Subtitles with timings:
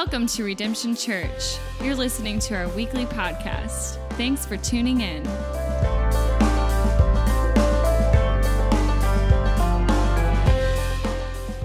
[0.00, 1.56] Welcome to Redemption Church.
[1.82, 3.98] You're listening to our weekly podcast.
[4.12, 5.24] Thanks for tuning in.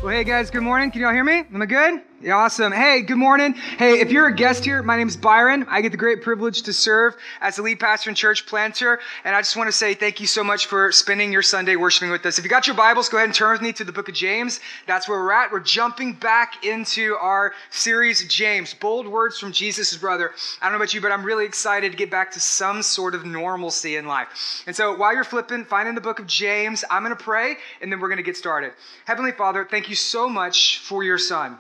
[0.02, 0.90] Well, hey guys, good morning.
[0.90, 1.44] Can y'all hear me?
[1.54, 2.02] Am I good?
[2.32, 2.72] Awesome.
[2.72, 3.54] Hey, good morning.
[3.54, 5.66] Hey, if you're a guest here, my name is Byron.
[5.68, 9.02] I get the great privilege to serve as the lead pastor and church planter.
[9.26, 12.12] And I just want to say thank you so much for spending your Sunday worshiping
[12.12, 12.38] with us.
[12.38, 14.16] If you got your Bibles, go ahead and turn with me to the book of
[14.16, 14.62] James.
[14.88, 15.52] That's where we're at.
[15.52, 20.32] We're jumping back into our series, James, bold words from Jesus' brother.
[20.62, 23.16] I don't know about you, but I'm really excited to get back to some sort
[23.16, 24.64] of normalcy in life.
[24.66, 27.92] And so while you're flipping, finding the book of James, I'm going to pray and
[27.92, 28.72] then we're going to get started.
[29.04, 31.58] Heavenly Father, thank you so much for your son.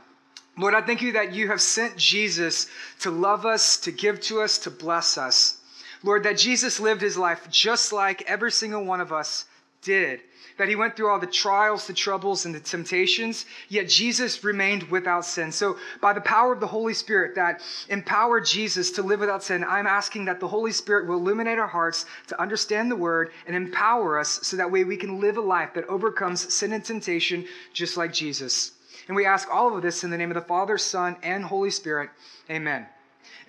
[0.55, 2.67] Lord, I thank you that you have sent Jesus
[2.99, 5.57] to love us, to give to us, to bless us.
[6.03, 9.45] Lord, that Jesus lived his life just like every single one of us
[9.81, 10.21] did.
[10.59, 14.83] That he went through all the trials, the troubles, and the temptations, yet Jesus remained
[14.83, 15.51] without sin.
[15.51, 19.63] So, by the power of the Holy Spirit that empowered Jesus to live without sin,
[19.63, 23.55] I'm asking that the Holy Spirit will illuminate our hearts to understand the word and
[23.55, 27.47] empower us so that way we can live a life that overcomes sin and temptation
[27.73, 28.73] just like Jesus.
[29.07, 31.71] And we ask all of this in the name of the Father, Son, and Holy
[31.71, 32.09] Spirit.
[32.49, 32.87] Amen.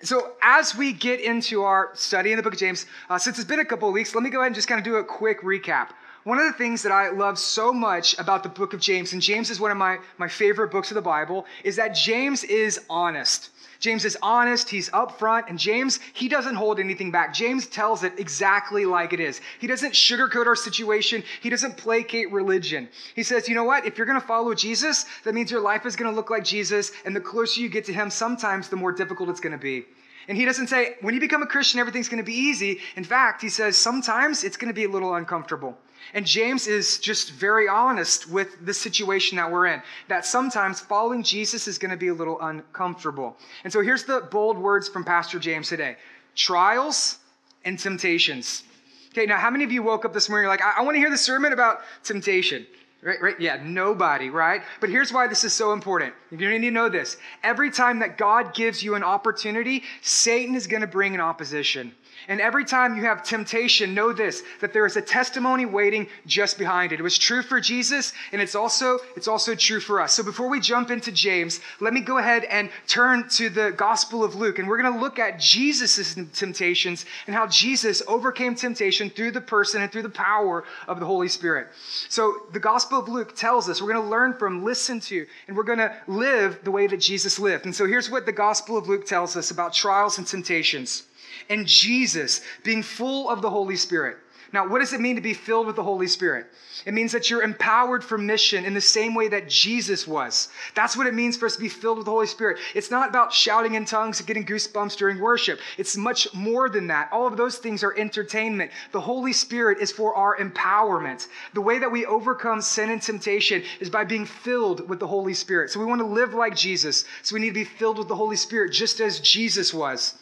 [0.03, 3.49] So, as we get into our study in the book of James, uh, since it's
[3.49, 5.05] been a couple of weeks, let me go ahead and just kind of do a
[5.05, 5.91] quick recap.
[6.25, 9.21] One of the things that I love so much about the book of James, and
[9.21, 12.81] James is one of my, my favorite books of the Bible, is that James is
[12.89, 13.51] honest.
[13.79, 17.35] James is honest, he's upfront, and James, he doesn't hold anything back.
[17.35, 19.43] James tells it exactly like it is.
[19.59, 22.89] He doesn't sugarcoat our situation, he doesn't placate religion.
[23.15, 23.85] He says, you know what?
[23.85, 27.15] If you're gonna follow Jesus, that means your life is gonna look like Jesus, and
[27.15, 29.85] the closer you get to him, sometimes the more difficult it's gonna be.
[30.27, 32.81] And he doesn't say, when you become a Christian, everything's gonna be easy.
[32.97, 35.77] In fact, he says, sometimes it's gonna be a little uncomfortable.
[36.13, 41.23] And James is just very honest with the situation that we're in, that sometimes following
[41.23, 43.37] Jesus is going to be a little uncomfortable.
[43.65, 45.97] And so here's the bold words from Pastor James today
[46.35, 47.19] trials
[47.65, 48.65] and temptations.
[49.13, 50.99] Okay, now how many of you woke up this morning, like, I, I want to
[50.99, 52.67] hear the sermon about temptation?
[53.01, 53.39] Right, right?
[53.39, 54.63] Yeah, nobody, right?
[54.81, 56.15] But here's why this is so important.
[56.31, 60.55] If you need to know this, every time that God gives you an opportunity, Satan
[60.55, 61.95] is going to bring an opposition.
[62.29, 66.59] And every time you have temptation, know this that there is a testimony waiting just
[66.59, 67.01] behind it.
[67.01, 70.13] It was true for Jesus, and it's also it's also true for us.
[70.13, 74.25] So before we jump into James, let me go ahead and turn to the Gospel
[74.25, 79.11] of Luke, and we're going to look at Jesus' temptations and how Jesus overcame temptation
[79.11, 81.69] through the person and through the power of the Holy Spirit.
[82.09, 85.57] So the Gospel of Luke tells us we're going to learn from, listen to, and
[85.57, 87.65] we're going to live the way that Jesus lived.
[87.67, 91.05] And so here's what the Gospel of Luke tells us about trials and temptations
[91.49, 94.19] and Jesus being full of the Holy Spirit.
[94.55, 96.47] Now, what does it mean to be filled with the Holy Spirit?
[96.87, 100.49] It means that you're empowered for mission in the same way that Jesus was.
[100.77, 102.59] That's what it means for us to be filled with the Holy Spirit.
[102.73, 105.59] It's not about shouting in tongues and getting goosebumps during worship.
[105.77, 107.09] It's much more than that.
[107.11, 108.71] All of those things are entertainment.
[108.93, 111.27] The Holy Spirit is for our empowerment.
[111.55, 115.35] The way that we overcome sin and temptation is by being filled with the Holy
[115.35, 115.71] Spirit.
[115.71, 117.05] So we want to live like Jesus.
[117.23, 120.15] So we need to be filled with the Holy Spirit just as Jesus was.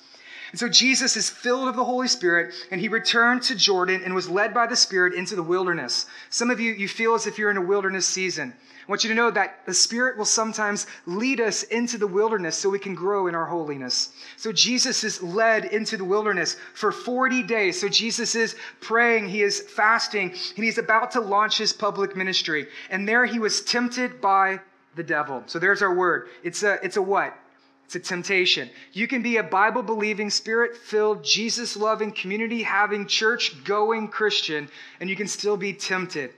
[0.52, 4.14] And so Jesus is filled of the Holy Spirit, and he returned to Jordan and
[4.14, 6.04] was led by the Spirit into the wilderness.
[6.28, 8.52] Some of you, you feel as if you're in a wilderness season.
[8.60, 12.58] I want you to know that the Spirit will sometimes lead us into the wilderness
[12.58, 14.10] so we can grow in our holiness.
[14.36, 17.80] So Jesus is led into the wilderness for 40 days.
[17.80, 22.66] So Jesus is praying, he is fasting, and he's about to launch his public ministry.
[22.90, 24.60] And there he was tempted by
[24.96, 25.44] the devil.
[25.46, 26.28] So there's our word.
[26.42, 27.38] It's a, it's a what?
[27.94, 28.70] A temptation.
[28.92, 34.68] You can be a Bible believing, spirit filled, Jesus loving, community having, church going Christian,
[35.00, 36.32] and you can still be tempted.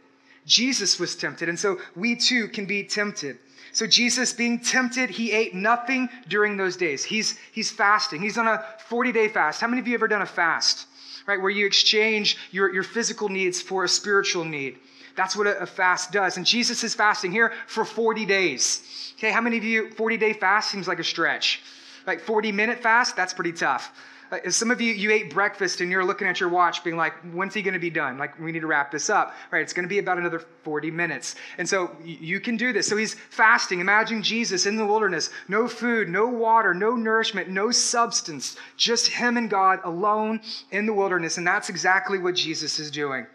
[0.46, 3.38] Jesus was tempted, and so we too can be tempted.
[3.72, 7.04] So Jesus being tempted, he ate nothing during those days.
[7.04, 8.20] He's, he's fasting.
[8.20, 9.60] He's on a 40 day fast.
[9.60, 10.86] How many of you ever done a fast?
[11.26, 14.78] Right, where you exchange your, your physical needs for a spiritual need.
[15.16, 16.36] That's what a, fast does.
[16.36, 19.12] And Jesus is fasting here for 40 days.
[19.16, 21.62] Okay, how many of you, 40 day fast seems like a stretch?
[22.06, 23.92] Like 40 minute fast, that's pretty tough.
[24.32, 27.14] Uh, some of you, you ate breakfast and you're looking at your watch being like,
[27.32, 28.18] when's he going to be done?
[28.18, 29.62] Like, we need to wrap this up, right?
[29.62, 31.36] It's going to be about another 40 minutes.
[31.58, 32.88] And so you can do this.
[32.88, 33.80] So he's fasting.
[33.80, 39.36] Imagine Jesus in the wilderness, no food, no water, no nourishment, no substance, just him
[39.36, 40.40] and God alone
[40.70, 41.36] in the wilderness.
[41.38, 43.26] And that's exactly what Jesus is doing.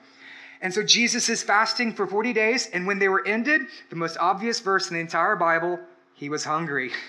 [0.62, 4.18] And so Jesus is fasting for 40 days, and when they were ended, the most
[4.18, 5.80] obvious verse in the entire Bible,
[6.14, 6.92] he was hungry.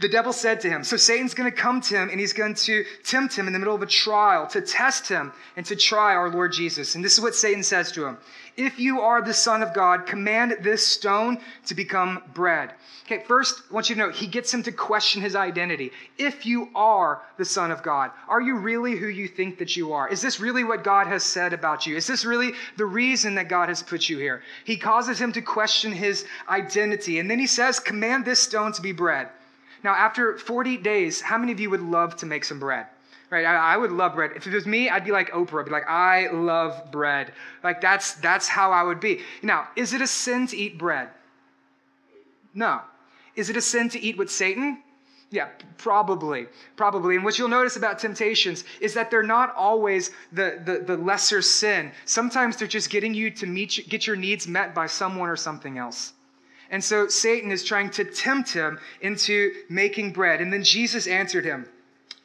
[0.00, 2.54] The devil said to him, so Satan's going to come to him and he's going
[2.54, 6.14] to tempt him in the middle of a trial to test him and to try
[6.14, 6.94] our Lord Jesus.
[6.94, 8.16] And this is what Satan says to him
[8.56, 12.72] If you are the Son of God, command this stone to become bread.
[13.04, 15.92] Okay, first, I want you to know, he gets him to question his identity.
[16.16, 19.92] If you are the Son of God, are you really who you think that you
[19.92, 20.08] are?
[20.08, 21.96] Is this really what God has said about you?
[21.96, 24.42] Is this really the reason that God has put you here?
[24.64, 27.18] He causes him to question his identity.
[27.18, 29.28] And then he says, Command this stone to be bread.
[29.82, 32.86] Now, after 40 days, how many of you would love to make some bread?
[33.30, 33.44] Right?
[33.44, 34.32] I, I, would love bread.
[34.34, 35.60] If it was me, I'd be like Oprah.
[35.60, 37.32] I'd be like, I love bread.
[37.62, 39.20] Like that's that's how I would be.
[39.40, 41.10] Now, is it a sin to eat bread?
[42.54, 42.80] No.
[43.36, 44.82] Is it a sin to eat with Satan?
[45.30, 45.48] Yeah,
[45.78, 46.48] probably.
[46.74, 47.14] Probably.
[47.14, 51.40] And what you'll notice about temptations is that they're not always the, the, the lesser
[51.40, 51.92] sin.
[52.04, 55.78] Sometimes they're just getting you to meet, get your needs met by someone or something
[55.78, 56.14] else.
[56.70, 60.40] And so Satan is trying to tempt him into making bread.
[60.40, 61.66] And then Jesus answered him.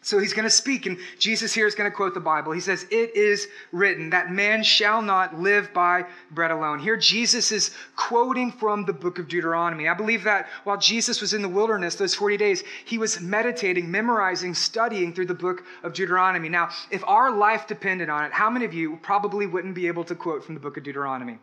[0.05, 2.51] So he's going to speak, and Jesus here is going to quote the Bible.
[2.51, 6.77] He says, It is written that man shall not live by bread alone.
[6.77, 9.89] Here, Jesus is quoting from the book of Deuteronomy.
[9.89, 13.89] I believe that while Jesus was in the wilderness those 40 days, he was meditating,
[13.89, 16.49] memorizing, studying through the book of Deuteronomy.
[16.49, 20.03] Now, if our life depended on it, how many of you probably wouldn't be able
[20.03, 21.39] to quote from the book of Deuteronomy?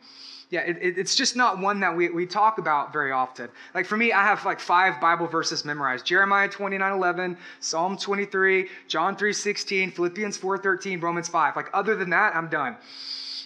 [0.53, 3.49] Yeah, it, it's just not one that we, we talk about very often.
[3.75, 6.05] Like for me, I have like five Bible verses memorized.
[6.05, 11.57] Jeremiah 29, 11, Psalm 23, John 3, 16, Philippians 4, 13, Romans 5.
[11.57, 12.77] Like other than that, I'm done.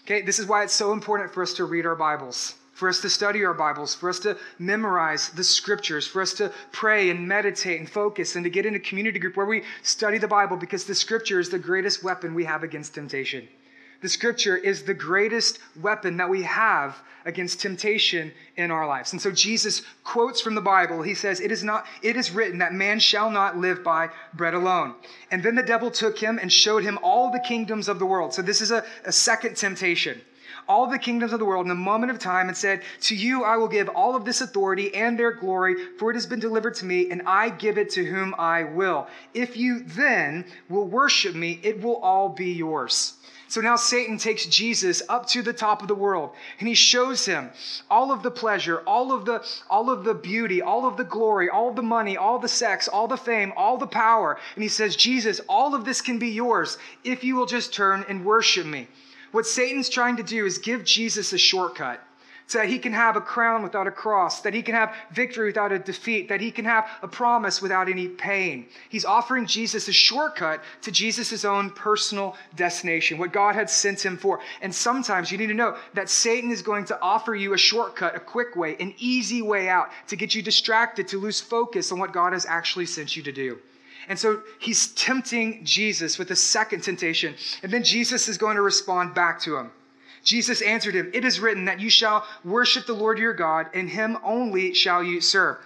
[0.02, 3.00] Okay, this is why it's so important for us to read our Bibles, for us
[3.02, 7.28] to study our Bibles, for us to memorize the scriptures, for us to pray and
[7.28, 10.56] meditate and focus and to get in a community group where we study the Bible
[10.56, 13.46] because the scripture is the greatest weapon we have against temptation.
[14.02, 19.12] The scripture is the greatest weapon that we have against temptation in our lives.
[19.12, 21.02] And so Jesus quotes from the Bible.
[21.02, 24.54] He says, It is not, it is written that man shall not live by bread
[24.54, 24.94] alone.
[25.30, 28.32] And then the devil took him and showed him all the kingdoms of the world.
[28.34, 30.20] So this is a, a second temptation
[30.68, 33.44] all the kingdoms of the world in a moment of time and said, To you
[33.44, 36.74] I will give all of this authority and their glory, for it has been delivered
[36.76, 39.06] to me, and I give it to whom I will.
[39.34, 43.14] If you then will worship me, it will all be yours.
[43.48, 47.24] So now Satan takes Jesus up to the top of the world and he shows
[47.24, 47.50] him
[47.88, 51.48] all of the pleasure, all of the, all of the beauty, all of the glory,
[51.48, 54.38] all the money, all the sex, all the fame, all the power.
[54.54, 58.04] And he says, Jesus, all of this can be yours if you will just turn
[58.08, 58.88] and worship me.
[59.30, 62.02] What Satan's trying to do is give Jesus a shortcut
[62.46, 65.46] so that he can have a crown without a cross, that he can have victory
[65.46, 68.66] without a defeat, that he can have a promise without any pain.
[68.88, 74.16] He's offering Jesus a shortcut to Jesus' own personal destination, what God had sent him
[74.16, 74.40] for.
[74.62, 78.14] And sometimes you need to know that Satan is going to offer you a shortcut,
[78.14, 81.98] a quick way, an easy way out to get you distracted, to lose focus on
[81.98, 83.58] what God has actually sent you to do.
[84.08, 87.34] And so he's tempting Jesus with a second temptation.
[87.64, 89.72] And then Jesus is going to respond back to him.
[90.26, 93.88] Jesus answered him, It is written that you shall worship the Lord your God, and
[93.88, 95.58] him only shall you serve.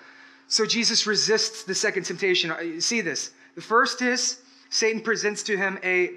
[0.49, 2.51] So Jesus resists the second temptation.
[2.51, 3.31] Uh, see this.
[3.55, 6.11] The first is Satan presents to him a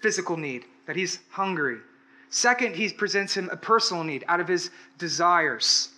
[0.00, 1.76] physical need, that he's hungry.
[2.30, 5.90] Second, he presents him a personal need out of his desires.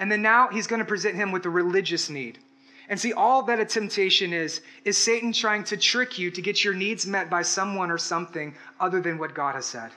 [0.00, 2.40] And then now he's going to present him with a religious need.
[2.88, 6.64] And see, all that a temptation is, is Satan trying to trick you to get
[6.64, 9.92] your needs met by someone or something other than what God has said.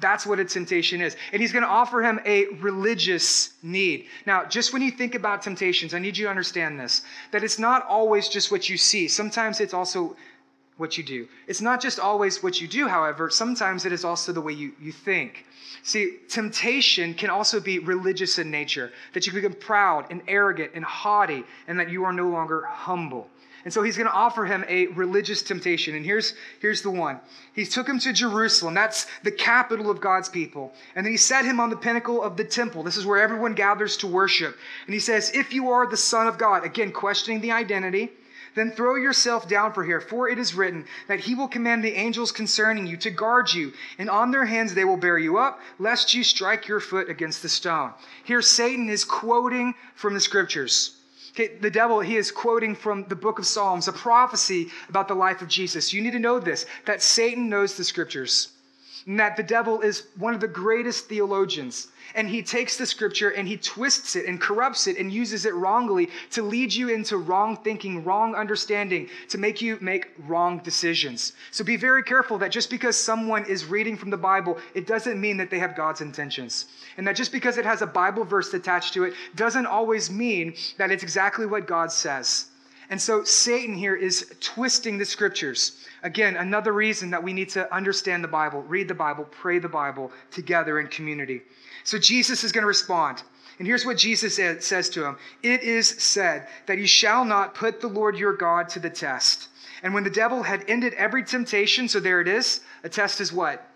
[0.00, 1.16] That's what a temptation is.
[1.32, 4.06] And he's going to offer him a religious need.
[4.26, 7.58] Now, just when you think about temptations, I need you to understand this that it's
[7.58, 10.16] not always just what you see, sometimes it's also
[10.76, 11.28] what you do.
[11.46, 14.72] It's not just always what you do, however, sometimes it is also the way you,
[14.80, 15.46] you think.
[15.84, 20.84] See, temptation can also be religious in nature, that you become proud and arrogant and
[20.84, 23.28] haughty, and that you are no longer humble.
[23.64, 25.94] And so he's going to offer him a religious temptation.
[25.94, 27.18] And here's, here's the one.
[27.54, 28.74] He took him to Jerusalem.
[28.74, 30.74] That's the capital of God's people.
[30.94, 32.82] And then he set him on the pinnacle of the temple.
[32.82, 34.58] This is where everyone gathers to worship.
[34.84, 38.10] And he says, If you are the Son of God, again, questioning the identity,
[38.54, 41.94] then throw yourself down for here, for it is written that he will command the
[41.94, 45.60] angels concerning you to guard you, and on their hands they will bear you up,
[45.78, 47.92] lest you strike your foot against the stone.
[48.22, 50.96] Here, Satan is quoting from the scriptures.
[51.34, 55.14] Okay, the devil, he is quoting from the book of Psalms, a prophecy about the
[55.14, 55.92] life of Jesus.
[55.92, 58.48] You need to know this that Satan knows the scriptures,
[59.06, 63.30] and that the devil is one of the greatest theologians and he takes the scripture
[63.30, 67.16] and he twists it and corrupts it and uses it wrongly to lead you into
[67.16, 71.32] wrong thinking, wrong understanding, to make you make wrong decisions.
[71.50, 75.20] So be very careful that just because someone is reading from the Bible, it doesn't
[75.20, 76.66] mean that they have God's intentions.
[76.96, 80.54] And that just because it has a Bible verse attached to it doesn't always mean
[80.78, 82.46] that it's exactly what God says.
[82.90, 85.84] And so Satan here is twisting the scriptures.
[86.04, 89.70] Again, another reason that we need to understand the Bible, read the Bible, pray the
[89.70, 91.40] Bible together in community.
[91.82, 93.22] So Jesus is going to respond.
[93.58, 97.80] And here's what Jesus says to him It is said that you shall not put
[97.80, 99.48] the Lord your God to the test.
[99.82, 103.32] And when the devil had ended every temptation, so there it is, a test is
[103.32, 103.66] what?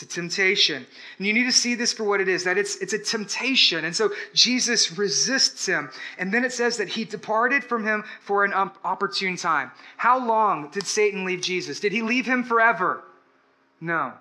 [0.00, 0.86] It's a temptation.
[1.18, 3.84] And you need to see this for what it is that it's, it's a temptation.
[3.84, 5.90] And so Jesus resists him.
[6.16, 9.70] And then it says that he departed from him for an opportune time.
[9.98, 11.80] How long did Satan leave Jesus?
[11.80, 13.04] Did he leave him forever?
[13.80, 14.14] No.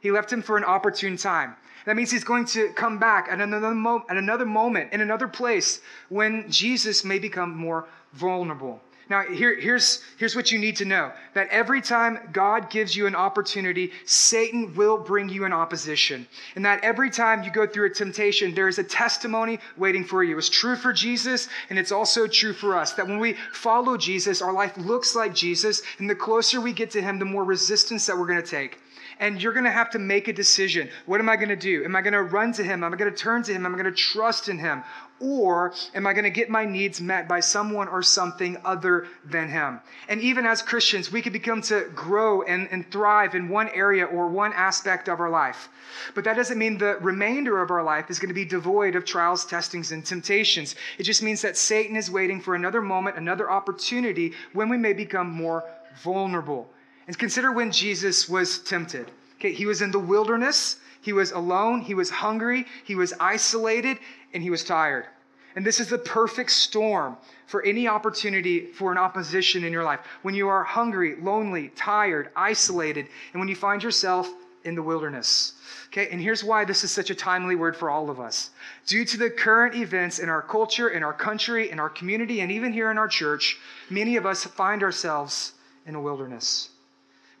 [0.00, 1.54] He left him for an opportune time.
[1.84, 5.28] That means he's going to come back at another, mo- at another moment, in another
[5.28, 8.80] place, when Jesus may become more vulnerable.
[9.08, 13.06] Now, here, here's, here's what you need to know that every time God gives you
[13.06, 16.26] an opportunity, Satan will bring you an opposition.
[16.56, 20.24] And that every time you go through a temptation, there is a testimony waiting for
[20.24, 20.36] you.
[20.38, 22.94] It's true for Jesus, and it's also true for us.
[22.94, 26.90] That when we follow Jesus, our life looks like Jesus, and the closer we get
[26.92, 28.78] to him, the more resistance that we're going to take
[29.20, 30.88] and you're going to have to make a decision.
[31.06, 31.84] What am I going to do?
[31.84, 32.84] Am I going to run to him?
[32.84, 33.66] Am I going to turn to him?
[33.66, 34.82] Am I going to trust in him?
[35.18, 39.48] Or am I going to get my needs met by someone or something other than
[39.48, 39.80] him?
[40.08, 44.04] And even as Christians, we can become to grow and, and thrive in one area
[44.04, 45.70] or one aspect of our life.
[46.14, 49.06] But that doesn't mean the remainder of our life is going to be devoid of
[49.06, 50.76] trials, testings, and temptations.
[50.98, 54.92] It just means that Satan is waiting for another moment, another opportunity when we may
[54.92, 55.64] become more
[56.02, 56.68] vulnerable.
[57.06, 59.10] And consider when Jesus was tempted.
[59.36, 63.98] Okay, he was in the wilderness, he was alone, he was hungry, he was isolated,
[64.32, 65.06] and he was tired.
[65.54, 70.00] And this is the perfect storm for any opportunity for an opposition in your life.
[70.22, 74.28] When you are hungry, lonely, tired, isolated, and when you find yourself
[74.64, 75.54] in the wilderness.
[75.88, 78.50] Okay, and here's why this is such a timely word for all of us.
[78.86, 82.50] Due to the current events in our culture, in our country, in our community, and
[82.50, 83.58] even here in our church,
[83.88, 85.52] many of us find ourselves
[85.86, 86.70] in a wilderness.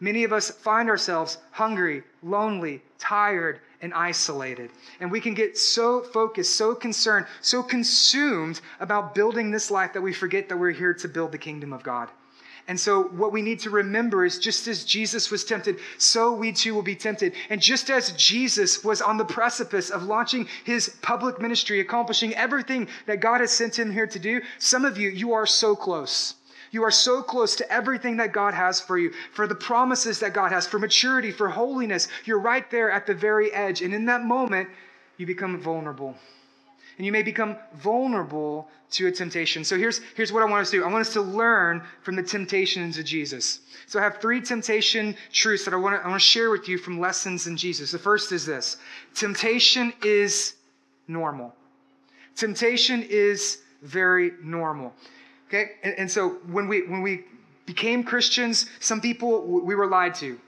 [0.00, 4.70] Many of us find ourselves hungry, lonely, tired, and isolated.
[5.00, 10.02] And we can get so focused, so concerned, so consumed about building this life that
[10.02, 12.10] we forget that we're here to build the kingdom of God.
[12.68, 16.50] And so, what we need to remember is just as Jesus was tempted, so we
[16.50, 17.32] too will be tempted.
[17.48, 22.88] And just as Jesus was on the precipice of launching his public ministry, accomplishing everything
[23.06, 26.34] that God has sent him here to do, some of you, you are so close.
[26.76, 30.34] You are so close to everything that God has for you, for the promises that
[30.34, 32.06] God has, for maturity, for holiness.
[32.26, 33.80] You're right there at the very edge.
[33.80, 34.68] And in that moment,
[35.16, 36.14] you become vulnerable.
[36.98, 39.64] And you may become vulnerable to a temptation.
[39.64, 42.14] So here's, here's what I want us to do I want us to learn from
[42.14, 43.60] the temptations of Jesus.
[43.86, 46.68] So I have three temptation truths that I want to, I want to share with
[46.68, 47.90] you from lessons in Jesus.
[47.90, 48.76] The first is this
[49.14, 50.56] temptation is
[51.08, 51.54] normal.
[52.34, 54.92] Temptation is very normal.
[55.48, 55.72] Okay?
[55.82, 57.24] And, and so when we, when we
[57.66, 60.38] became Christians, some people, we were lied to.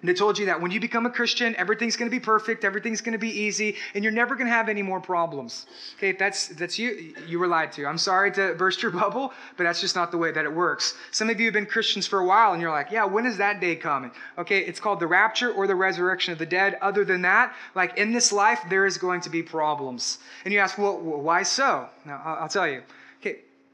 [0.00, 2.64] And they told you that when you become a Christian, everything's going to be perfect,
[2.64, 5.66] everything's going to be easy, and you're never going to have any more problems.
[5.96, 7.84] Okay, if that's that's you, you were lied to.
[7.84, 10.94] I'm sorry to burst your bubble, but that's just not the way that it works.
[11.10, 13.38] Some of you have been Christians for a while, and you're like, yeah, when is
[13.38, 14.12] that day coming?
[14.36, 16.78] Okay, it's called the rapture or the resurrection of the dead.
[16.80, 20.18] Other than that, like in this life, there is going to be problems.
[20.44, 21.88] And you ask, well, why so?
[22.04, 22.82] Now, I'll tell you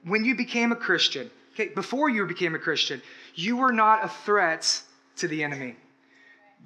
[0.04, 3.02] when you became a Christian, okay, before you became a Christian,
[3.34, 4.82] you were not a threat
[5.16, 5.76] to the enemy.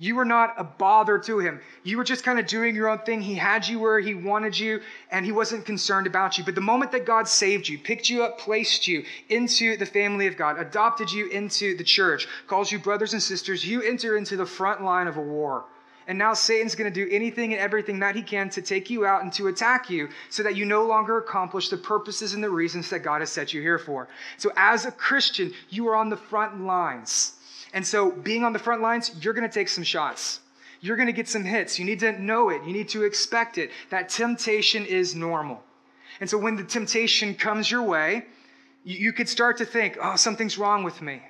[0.00, 1.60] You were not a bother to him.
[1.82, 3.20] You were just kind of doing your own thing.
[3.20, 4.80] He had you where he wanted you,
[5.10, 6.44] and he wasn't concerned about you.
[6.44, 10.28] But the moment that God saved you, picked you up, placed you into the family
[10.28, 14.36] of God, adopted you into the church, calls you brothers and sisters, you enter into
[14.36, 15.64] the front line of a war.
[16.08, 19.04] And now Satan's going to do anything and everything that he can to take you
[19.04, 22.48] out and to attack you so that you no longer accomplish the purposes and the
[22.48, 24.08] reasons that God has set you here for.
[24.38, 27.34] So, as a Christian, you are on the front lines.
[27.74, 30.40] And so, being on the front lines, you're going to take some shots.
[30.80, 31.78] You're going to get some hits.
[31.78, 32.64] You need to know it.
[32.64, 33.70] You need to expect it.
[33.90, 35.62] That temptation is normal.
[36.20, 38.24] And so, when the temptation comes your way,
[38.82, 41.20] you, could start to think, oh, something's wrong with me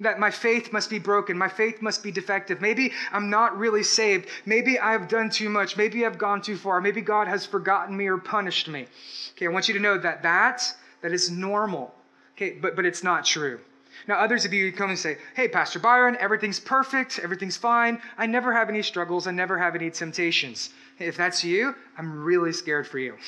[0.00, 1.36] that my faith must be broken.
[1.36, 2.60] My faith must be defective.
[2.60, 4.28] Maybe I'm not really saved.
[4.46, 5.76] Maybe I've done too much.
[5.76, 6.80] Maybe I've gone too far.
[6.80, 8.86] Maybe God has forgotten me or punished me.
[9.32, 11.94] Okay, I want you to know that that, that is normal.
[12.36, 13.60] Okay, but, but it's not true.
[14.08, 18.00] Now, others of you come and say, Hey, Pastor Byron, everything's perfect, everything's fine.
[18.16, 20.70] I never have any struggles, I never have any temptations.
[20.98, 23.16] If that's you, I'm really scared for you.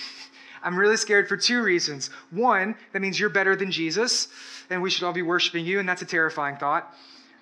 [0.63, 2.11] I'm really scared for two reasons.
[2.31, 4.29] One, that means you're better than Jesus,
[4.71, 6.95] and we should all be worshiping you, and that's a terrifying thought.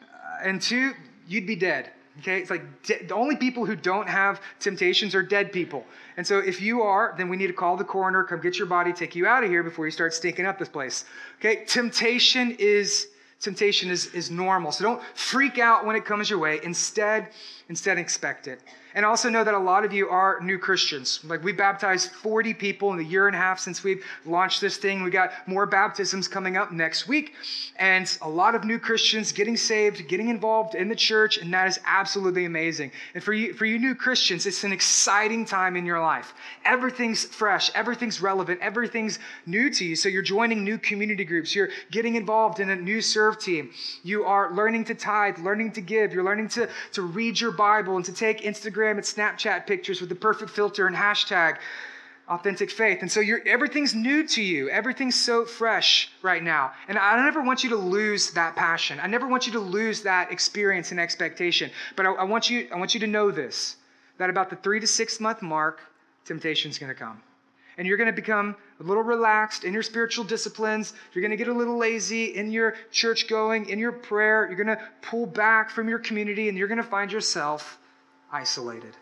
[0.03, 0.93] Uh, and two,
[1.29, 1.91] you'd be dead.
[2.19, 5.87] Okay, it's like de- the only people who don't have temptations are dead people.
[6.17, 8.67] And so if you are, then we need to call the coroner, come get your
[8.67, 11.05] body, take you out of here before you start stinking up this place.
[11.39, 13.09] Okay, temptation is
[13.41, 14.71] temptation is, is normal.
[14.71, 16.61] So don't freak out when it comes your way.
[16.62, 17.29] Instead,
[17.71, 18.61] instead expect it.
[18.95, 21.21] And also know that a lot of you are new Christians.
[21.25, 24.77] Like we baptized 40 people in the year and a half since we've launched this
[24.77, 25.05] thing.
[25.05, 27.35] We got more baptisms coming up next week.
[27.77, 31.69] And a lot of new Christians getting saved, getting involved in the church, and that
[31.69, 32.91] is absolutely amazing.
[33.15, 36.35] And for you, for you new Christians, it's an exciting time in your life.
[36.65, 39.95] Everything's fresh, everything's relevant, everything's new to you.
[39.95, 43.71] So you're joining new community groups, you're getting involved in a new serve team.
[44.03, 47.97] You are learning to tithe, learning to give, you're learning to, to read your Bible
[47.97, 51.59] and to take Instagram and Snapchat pictures with the perfect filter and hashtag
[52.26, 53.02] authentic faith.
[53.02, 54.71] And so everything's new to you.
[54.71, 56.73] Everything's so fresh right now.
[56.88, 58.99] And I never want you to lose that passion.
[58.99, 61.71] I never want you to lose that experience and expectation.
[61.97, 63.76] But I, I want you, I want you to know this,
[64.17, 65.81] that about the three to six month mark,
[66.25, 67.21] temptation's gonna come.
[67.79, 70.93] And you're gonna become a little relaxed in your spiritual disciplines.
[71.12, 74.47] You're gonna get a little lazy in your church going, in your prayer.
[74.49, 77.79] You're gonna pull back from your community, and you're gonna find yourself
[78.33, 78.97] isolated,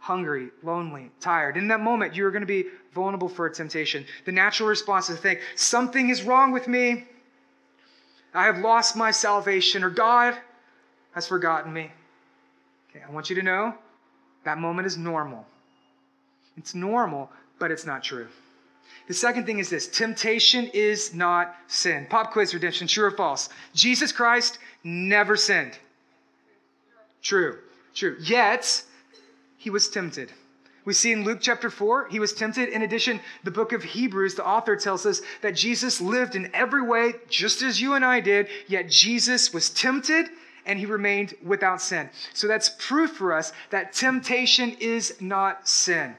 [0.00, 1.56] hungry, lonely, tired.
[1.56, 4.04] In that moment, you are going to be vulnerable for a temptation.
[4.24, 7.06] The natural response is to think, something is wrong with me.
[8.34, 10.36] I have lost my salvation, or God
[11.12, 11.92] has forgotten me.
[12.90, 13.74] Okay, I want you to know
[14.44, 15.46] that moment is normal.
[16.56, 18.28] It's normal, but it's not true.
[19.08, 22.06] The second thing is this temptation is not sin.
[22.10, 23.48] Pop quiz redemption, true or false?
[23.74, 25.78] Jesus Christ never sinned.
[27.22, 27.58] True.
[27.94, 28.16] True.
[28.20, 28.82] Yet,
[29.56, 30.32] he was tempted.
[30.84, 32.68] We see in Luke chapter 4, he was tempted.
[32.68, 36.82] In addition, the book of Hebrews, the author tells us that Jesus lived in every
[36.82, 40.28] way just as you and I did, yet Jesus was tempted
[40.64, 42.08] and he remained without sin.
[42.34, 46.14] So that's proof for us that temptation is not sin.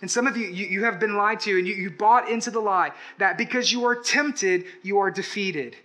[0.00, 2.50] And some of you, you, you have been lied to and you, you bought into
[2.50, 5.76] the lie that because you are tempted, you are defeated.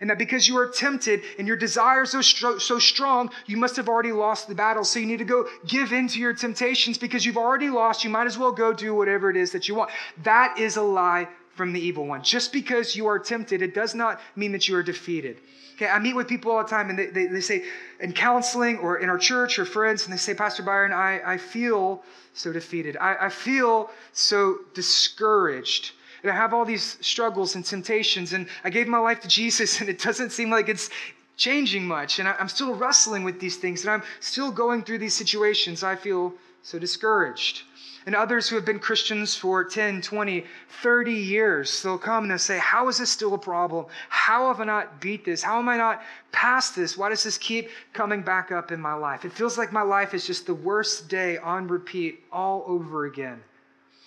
[0.00, 3.76] And that because you are tempted and your desires are so, so strong, you must
[3.76, 4.84] have already lost the battle.
[4.84, 8.04] So you need to go give in to your temptations because you've already lost.
[8.04, 9.90] You might as well go do whatever it is that you want.
[10.22, 12.22] That is a lie from the evil one.
[12.22, 15.40] Just because you are tempted, it does not mean that you are defeated.
[15.74, 17.64] Okay, I meet with people all the time and they, they, they say
[18.00, 21.36] in counseling or in our church or friends, and they say, Pastor Byron, I, I
[21.36, 22.96] feel so defeated.
[22.96, 25.92] I, I feel so discouraged
[26.24, 29.80] and I have all these struggles and temptations, and I gave my life to Jesus,
[29.80, 30.88] and it doesn't seem like it's
[31.36, 32.18] changing much.
[32.18, 35.84] And I'm still wrestling with these things, and I'm still going through these situations.
[35.84, 37.62] I feel so discouraged.
[38.06, 40.44] And others who have been Christians for 10, 20,
[40.82, 43.86] 30 years, they'll come and they'll say, How is this still a problem?
[44.10, 45.42] How have I not beat this?
[45.42, 46.98] How am I not past this?
[46.98, 49.24] Why does this keep coming back up in my life?
[49.24, 53.42] It feels like my life is just the worst day on repeat all over again.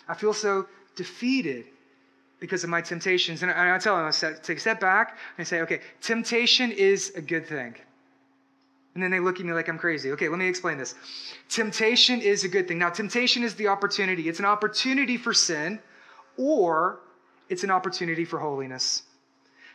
[0.07, 1.65] I feel so defeated
[2.39, 3.41] because of my temptations.
[3.41, 7.21] And I, tell them, I take a step back and say, okay, temptation is a
[7.21, 7.75] good thing.
[8.97, 10.11] And then they look at me like I'm crazy.
[10.13, 10.95] Okay, let me explain this.
[11.49, 12.79] Temptation is a good thing.
[12.79, 14.27] Now, temptation is the opportunity.
[14.27, 15.79] It's an opportunity for sin,
[16.35, 17.01] or
[17.47, 19.03] it's an opportunity for holiness.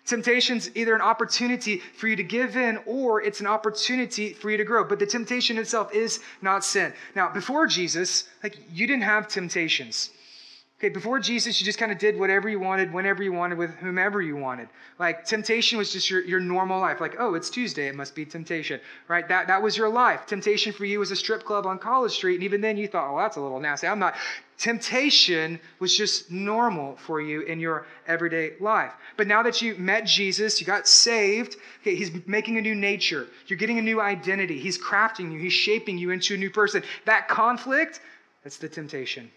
[0.07, 4.57] Temptation's either an opportunity for you to give in or it's an opportunity for you
[4.57, 4.83] to grow.
[4.83, 6.93] But the temptation itself is not sin.
[7.15, 10.11] Now, before Jesus, like you didn't have temptations.
[10.83, 13.71] Okay, before Jesus, you just kind of did whatever you wanted, whenever you wanted, with
[13.77, 14.69] whomever you wanted.
[14.99, 17.01] Like temptation was just your, your normal life.
[17.01, 19.29] Like, oh, it's Tuesday, it must be temptation, right?
[19.29, 20.27] That, that was your life.
[20.27, 23.15] Temptation for you was a strip club on College Street, and even then you thought,
[23.15, 23.87] oh, that's a little nasty.
[23.87, 24.17] I'm not.
[24.59, 28.91] Temptation was just normal for you in your everyday life.
[29.17, 33.29] But now that you met Jesus, you got saved, okay, he's making a new nature.
[33.47, 34.59] You're getting a new identity.
[34.59, 36.83] He's crafting you, he's shaping you into a new person.
[37.05, 38.01] That conflict,
[38.43, 39.31] that's the temptation.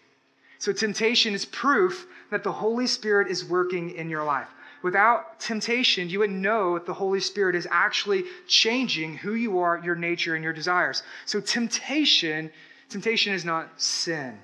[0.60, 4.48] So, temptation is proof that the Holy Spirit is working in your life.
[4.84, 9.82] Without temptation, you wouldn't know that the Holy Spirit is actually changing who you are,
[9.84, 11.04] your nature, and your desires.
[11.26, 12.52] So, temptation,
[12.90, 14.38] temptation is not sin.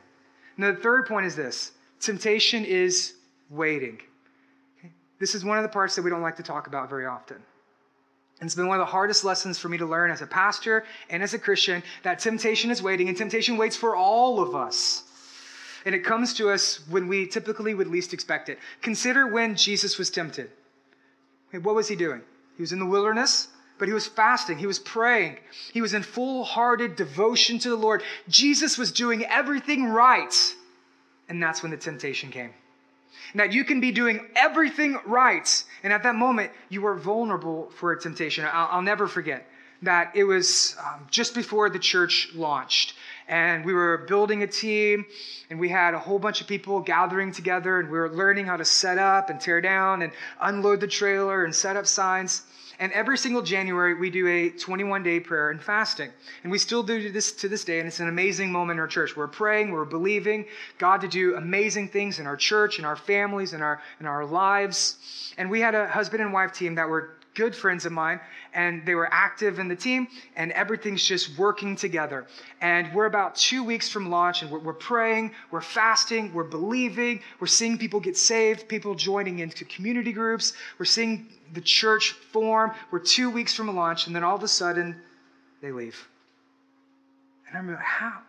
[0.58, 3.14] Now, the third point is this temptation is
[3.50, 4.00] waiting.
[4.80, 4.92] Okay?
[5.20, 7.38] This is one of the parts that we don't like to talk about very often.
[8.40, 10.84] And it's been one of the hardest lessons for me to learn as a pastor
[11.12, 15.04] and as a Christian that temptation is waiting, and temptation waits for all of us.
[15.86, 18.60] And it comes to us when we typically would least expect it.
[18.82, 20.50] Consider when Jesus was tempted.
[21.52, 22.22] What was he doing?
[22.56, 23.48] He was in the wilderness,
[23.80, 24.58] but he was fasting.
[24.58, 25.38] He was praying.
[25.74, 28.04] He was in full hearted devotion to the Lord.
[28.30, 30.36] Jesus was doing everything right.
[31.30, 32.52] And that's when the temptation came.
[33.34, 35.64] Now, you can be doing everything right.
[35.84, 38.46] And at that moment, you are vulnerable for a temptation.
[38.46, 39.48] I'll, I'll never forget.
[39.82, 42.94] that it was um, just before the church launched.
[43.32, 45.06] And we were building a team,
[45.50, 48.58] and we had a whole bunch of people gathering together, and we were learning how
[48.58, 52.44] to set up and tear down and unload the trailer and set up signs.
[52.78, 56.10] And every single January, we do a 21 day prayer and fasting.
[56.44, 57.80] And we still do this to this day.
[57.80, 59.16] And it's an amazing moment in our church.
[59.16, 60.46] We're praying, we're believing
[60.78, 64.26] God to do amazing things in our church, in our families, in our, in our
[64.26, 64.98] lives.
[65.38, 68.20] And we had a husband and wife team that were good friends of mine,
[68.54, 72.28] and they were active in the team, and everything's just working together.
[72.60, 77.22] And we're about two weeks from launch, and we're, we're, praying, we're fasting, we're believing,
[77.40, 82.72] we're seeing people get saved, people joining into community groups, we're seeing the church form.
[82.92, 84.96] We're two weeks from launch, and then all of a sudden,
[85.62, 86.08] they leave.
[87.48, 88.20] And I'm like, how?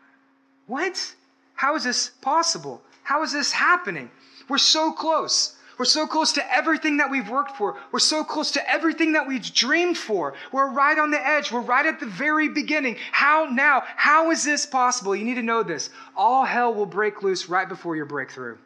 [0.67, 1.15] What?
[1.55, 2.83] How is this possible?
[3.03, 4.11] How is this happening?
[4.49, 5.57] We're so close.
[5.79, 7.77] We're so close to everything that we've worked for.
[7.91, 10.35] We're so close to everything that we've dreamed for.
[10.53, 11.51] We're right on the edge.
[11.51, 12.97] We're right at the very beginning.
[13.11, 13.83] How now?
[13.97, 15.17] How is this possible?
[15.17, 15.91] You need to know this.
[16.17, 18.57] All hell will break loose right before your breakthrough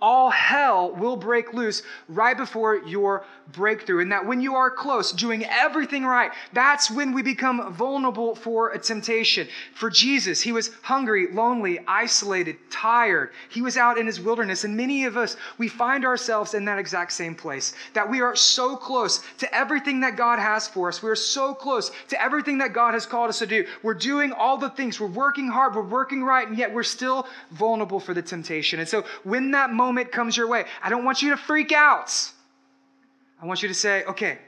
[0.00, 4.00] all hell will break loose right before your breakthrough.
[4.00, 8.70] And that when you are close, doing everything right, that's when we become vulnerable for
[8.70, 9.48] a temptation.
[9.74, 13.30] For Jesus, he was hungry, lonely, isolated, tired.
[13.48, 14.64] He was out in his wilderness.
[14.64, 17.72] And many of us, we find ourselves in that exact same place.
[17.94, 21.02] That we are so close to everything that God has for us.
[21.02, 23.64] We're so close to everything that God has called us to do.
[23.82, 25.00] We're doing all the things.
[25.00, 25.74] We're working hard.
[25.74, 26.46] We're working right.
[26.46, 28.80] And yet we're still vulnerable for the temptation.
[28.80, 30.64] And so when that moment moment comes your way.
[30.82, 32.10] I don't want you to freak out.
[33.40, 34.38] I want you to say, okay,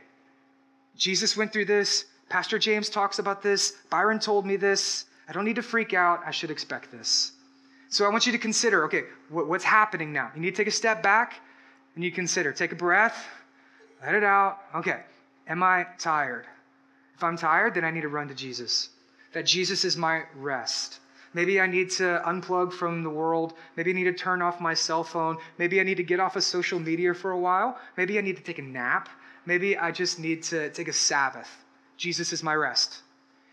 [0.96, 2.06] Jesus went through this.
[2.28, 3.60] Pastor James talks about this.
[3.90, 5.04] Byron told me this.
[5.28, 6.20] I don't need to freak out.
[6.26, 7.32] I should expect this.
[7.90, 10.30] So I want you to consider okay, what's happening now?
[10.34, 11.40] You need to take a step back
[11.94, 12.52] and you consider.
[12.52, 13.26] Take a breath,
[14.02, 14.58] let it out.
[14.74, 15.00] Okay,
[15.46, 16.46] am I tired?
[17.16, 18.90] If I'm tired, then I need to run to Jesus.
[19.32, 21.00] That Jesus is my rest.
[21.38, 23.54] Maybe I need to unplug from the world.
[23.76, 25.36] Maybe I need to turn off my cell phone.
[25.56, 27.78] Maybe I need to get off of social media for a while.
[27.96, 29.08] Maybe I need to take a nap.
[29.46, 31.48] Maybe I just need to take a Sabbath.
[31.96, 33.02] Jesus is my rest.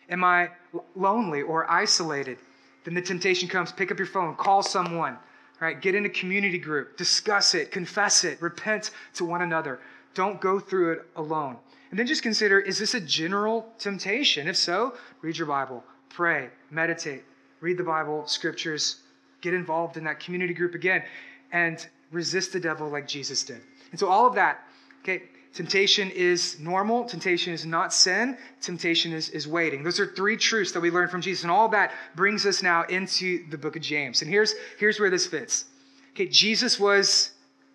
[0.10, 0.50] Am I
[0.96, 2.40] lonely or isolated?
[2.86, 5.20] Then the temptation comes pick up your phone, call someone,
[5.62, 5.80] right?
[5.80, 9.80] Get in a community group, discuss it, confess it, repent to one another.
[10.16, 11.58] Don't go through it alone.
[11.92, 14.48] And then just consider is this a general temptation?
[14.48, 17.24] If so, read your Bible, pray, meditate,
[17.62, 19.02] read the Bible, scriptures,
[19.42, 21.04] get involved in that community group again,
[21.52, 23.62] and resist the devil like Jesus did.
[23.92, 24.62] And so, all of that,
[25.02, 29.84] okay, temptation is normal, temptation is not sin, temptation is, is waiting.
[29.84, 31.44] Those are three truths that we learn from Jesus.
[31.44, 34.22] And all that brings us now into the book of James.
[34.22, 35.66] And here's, here's where this fits.
[36.12, 37.32] Okay, Jesus was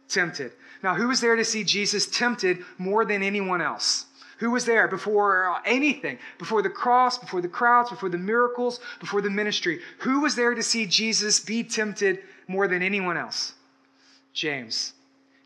[0.09, 0.53] tempted.
[0.83, 4.07] Now, who was there to see Jesus tempted more than anyone else?
[4.41, 6.19] Who was there before uh, anything?
[6.39, 9.81] Before the cross, before the crowds, before the miracles, before the ministry?
[9.99, 13.53] Who was there to see Jesus be tempted more than anyone else?
[14.33, 14.95] James.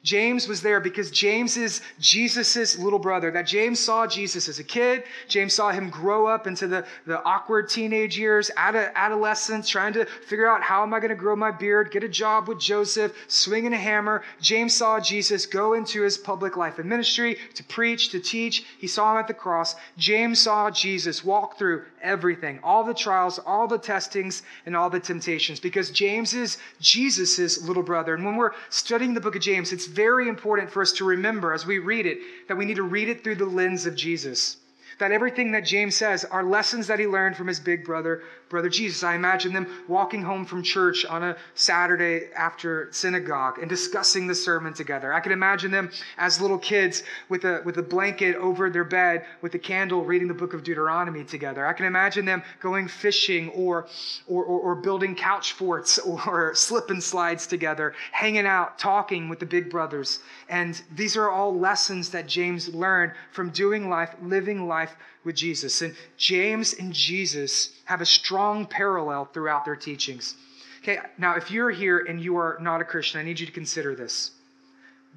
[0.05, 3.31] James was there because James is Jesus' little brother.
[3.31, 5.05] That James saw Jesus as a kid.
[5.29, 10.47] James saw him grow up into the, the awkward teenage years, adolescence, trying to figure
[10.47, 13.73] out how am I going to grow my beard, get a job with Joseph, swinging
[13.73, 14.23] a hammer.
[14.43, 18.65] James saw Jesus go into his public life and ministry to preach, to teach.
[18.79, 19.75] He saw him at the cross.
[19.97, 25.01] James saw Jesus walk through everything, all the trials, all the testings, and all the
[25.01, 28.15] temptations because James is Jesus' little brother.
[28.15, 31.53] And when we're studying the book of James, it's very important for us to remember
[31.53, 34.59] as we read it that we need to read it through the lens of Jesus.
[34.99, 38.69] That everything that James says are lessons that he learned from his big brother, brother
[38.69, 39.03] Jesus.
[39.03, 44.35] I imagine them walking home from church on a Saturday after synagogue and discussing the
[44.35, 45.13] sermon together.
[45.13, 49.25] I can imagine them as little kids with a, with a blanket over their bed
[49.41, 51.67] with a candle reading the book of Deuteronomy together.
[51.67, 53.89] I can imagine them going fishing or,
[54.27, 59.39] or, or, or building couch forts or slip and slides together, hanging out, talking with
[59.39, 60.21] the big brothers.
[60.49, 65.83] And these are all lessons that James learned from doing life, living life with Jesus.
[65.83, 70.37] And James and Jesus have a strong parallel throughout their teachings.
[70.83, 73.53] Okay, now if you're here and you are not a Christian, I need you to
[73.53, 74.33] consider this.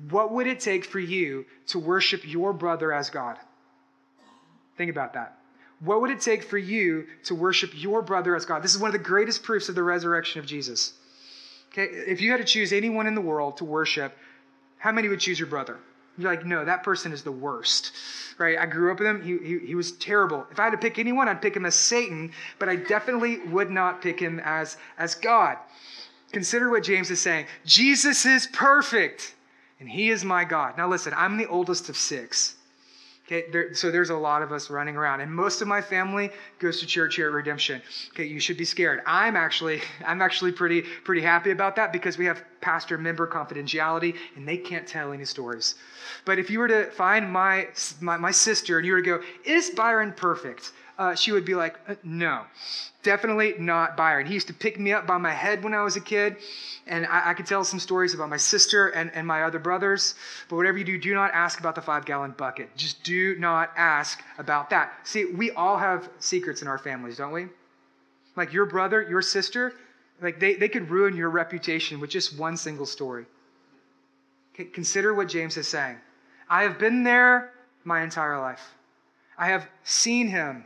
[0.09, 3.37] What would it take for you to worship your brother as God?
[4.77, 5.39] Think about that.
[5.79, 8.63] What would it take for you to worship your brother as God?
[8.63, 10.93] This is one of the greatest proofs of the resurrection of Jesus.
[11.71, 14.15] Okay, if you had to choose anyone in the world to worship,
[14.77, 15.77] how many would choose your brother?
[16.17, 17.91] You're like, no, that person is the worst,
[18.37, 18.57] right?
[18.57, 19.21] I grew up with him.
[19.21, 20.45] He, he, he was terrible.
[20.51, 23.69] If I had to pick anyone, I'd pick him as Satan, but I definitely would
[23.69, 25.57] not pick him as, as God.
[26.31, 27.45] Consider what James is saying.
[27.65, 29.35] Jesus is perfect,
[29.79, 30.77] and he is my God.
[30.77, 32.56] Now listen, I'm the oldest of six.
[33.27, 36.31] Okay, there, so there's a lot of us running around, and most of my family
[36.59, 37.81] goes to church here at Redemption.
[38.13, 39.01] Okay, you should be scared.
[39.05, 44.47] I'm actually, I'm actually pretty, pretty happy about that because we have pastor-member confidentiality, and
[44.47, 45.75] they can't tell any stories.
[46.23, 47.67] But if you were to find my,
[47.99, 51.53] my, my sister and you were to go, "Is Byron perfect?" Uh, she would be
[51.53, 52.43] like, uh, "No,
[53.03, 55.95] definitely not Byron." He used to pick me up by my head when I was
[55.95, 56.37] a kid,
[56.87, 60.15] and I, I could tell some stories about my sister and, and my other brothers.
[60.49, 62.75] But whatever you do, do not ask about the five gallon bucket.
[62.75, 64.93] Just do not ask about that.
[65.03, 67.47] See, we all have secrets in our families, don't we?
[68.35, 69.73] Like your brother, your sister,
[70.21, 73.25] like they, they could ruin your reputation with just one single story.
[74.73, 75.97] Consider what James is saying.
[76.49, 77.51] I have been there
[77.83, 78.73] my entire life.
[79.37, 80.65] I have seen him,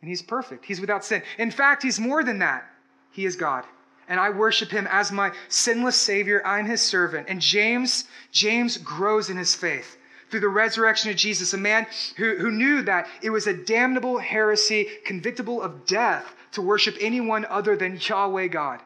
[0.00, 0.64] and he's perfect.
[0.64, 1.22] He's without sin.
[1.38, 2.64] In fact, he's more than that.
[3.12, 3.64] He is God
[4.08, 6.42] and I worship him as my sinless savior.
[6.46, 7.28] I'm his servant.
[7.28, 9.96] And James, James grows in his faith
[10.30, 14.18] through the resurrection of Jesus, a man who, who knew that it was a damnable
[14.18, 18.80] heresy, convictable of death, to worship anyone other than Yahweh God.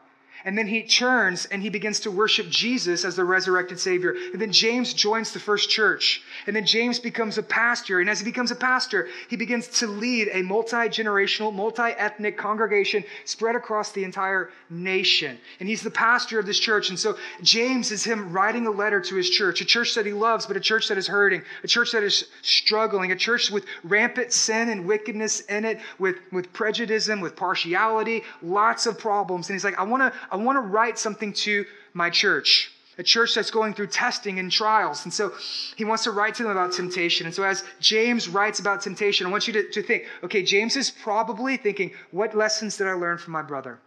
[0.45, 4.15] And then he turns and he begins to worship Jesus as the resurrected Savior.
[4.31, 6.21] And then James joins the first church.
[6.47, 7.99] And then James becomes a pastor.
[7.99, 12.37] And as he becomes a pastor, he begins to lead a multi generational, multi ethnic
[12.37, 15.37] congregation spread across the entire nation.
[15.59, 16.89] And he's the pastor of this church.
[16.89, 20.13] And so James is him writing a letter to his church, a church that he
[20.13, 23.65] loves, but a church that is hurting, a church that is struggling, a church with
[23.83, 29.49] rampant sin and wickedness in it, with, with prejudice, with partiality, lots of problems.
[29.49, 33.03] And he's like, I want to I want to write something to my church, a
[33.03, 35.03] church that's going through testing and trials.
[35.03, 35.33] And so
[35.75, 37.25] he wants to write to them about temptation.
[37.25, 40.75] And so as James writes about temptation, I want you to, to think okay, James
[40.75, 43.79] is probably thinking, what lessons did I learn from my brother?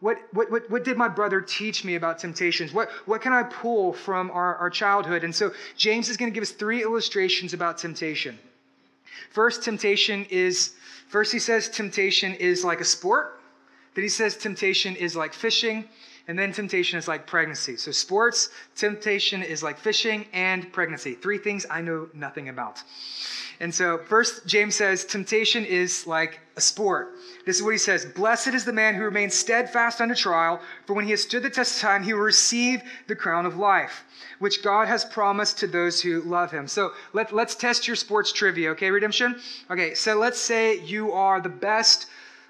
[0.00, 2.72] What, what, what, what, did my brother teach me about temptations?
[2.72, 5.24] What, what can I pull from our, our childhood?
[5.24, 8.38] And so James is going to give us three illustrations about temptation.
[9.30, 10.72] First, temptation is,
[11.08, 13.39] first he says temptation is like a sport.
[13.94, 15.88] Then he says temptation is like fishing,
[16.28, 17.76] and then temptation is like pregnancy.
[17.76, 21.14] So, sports, temptation is like fishing, and pregnancy.
[21.14, 22.82] Three things I know nothing about.
[23.58, 27.16] And so, first, James says temptation is like a sport.
[27.44, 30.94] This is what he says Blessed is the man who remains steadfast under trial, for
[30.94, 34.04] when he has stood the test of time, he will receive the crown of life,
[34.38, 36.68] which God has promised to those who love him.
[36.68, 39.40] So, let, let's test your sports trivia, okay, Redemption?
[39.68, 42.06] Okay, so let's say you are the best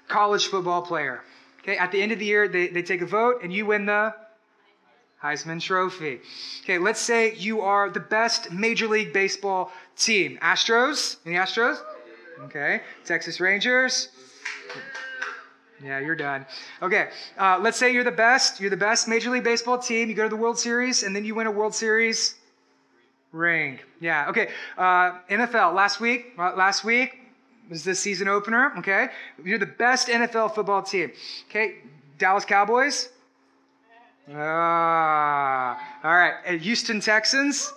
[0.07, 1.23] college football player.
[1.61, 3.85] Okay, at the end of the year, they, they take a vote and you win
[3.85, 4.13] the
[5.21, 6.19] Heisman Trophy.
[6.63, 10.39] Okay, let's say you are the best Major League Baseball team.
[10.41, 11.17] Astros?
[11.25, 11.77] Any Astros?
[12.45, 12.81] Okay.
[13.05, 14.09] Texas Rangers?
[15.83, 16.45] Yeah, you're done.
[16.81, 18.59] Okay, uh, let's say you're the best.
[18.59, 20.09] You're the best Major League Baseball team.
[20.09, 22.35] You go to the World Series, and then you win a World Series
[23.31, 23.79] ring.
[23.99, 24.29] Yeah.
[24.29, 24.49] Okay.
[24.77, 26.33] Uh, NFL last week.
[26.37, 27.20] Uh, last week,
[27.71, 29.07] was the season opener, okay?
[29.43, 31.11] You're the best NFL football team.
[31.49, 31.75] Okay,
[32.17, 33.09] Dallas Cowboys.
[34.31, 36.59] Ah, all right.
[36.61, 37.73] Houston Texans.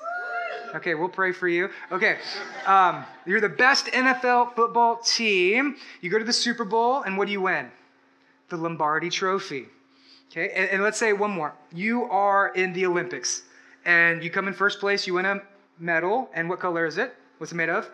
[0.75, 1.71] Okay, we'll pray for you.
[1.93, 2.19] Okay,
[2.67, 5.77] um, you're the best NFL football team.
[6.01, 7.71] You go to the Super Bowl, and what do you win?
[8.49, 9.67] The Lombardi Trophy.
[10.33, 11.55] Okay, and, and let's say one more.
[11.73, 13.43] You are in the Olympics,
[13.85, 15.07] and you come in first place.
[15.07, 15.41] You win a
[15.79, 17.15] medal, and what color is it?
[17.39, 17.89] What's it made of?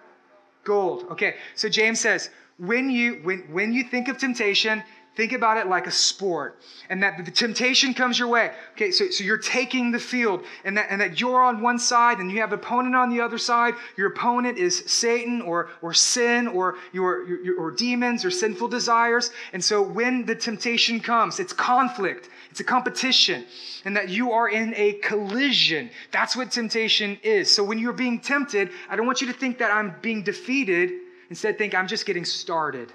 [0.65, 1.07] Gold.
[1.11, 4.83] Okay, so James says, when you when when you think of temptation,
[5.17, 8.53] think about it like a sport and that the temptation comes your way.
[8.73, 12.19] Okay so, so you're taking the field and that, and that you're on one side
[12.19, 13.75] and you have an opponent on the other side.
[13.97, 19.31] Your opponent is satan or, or sin or your, your or demons or sinful desires.
[19.53, 23.45] And so when the temptation comes it's conflict it's a competition
[23.85, 25.91] and that you are in a collision.
[26.11, 27.51] That's what temptation is.
[27.51, 30.93] So when you're being tempted, I don't want you to think that I'm being defeated.
[31.31, 32.93] Instead, think I'm just getting started.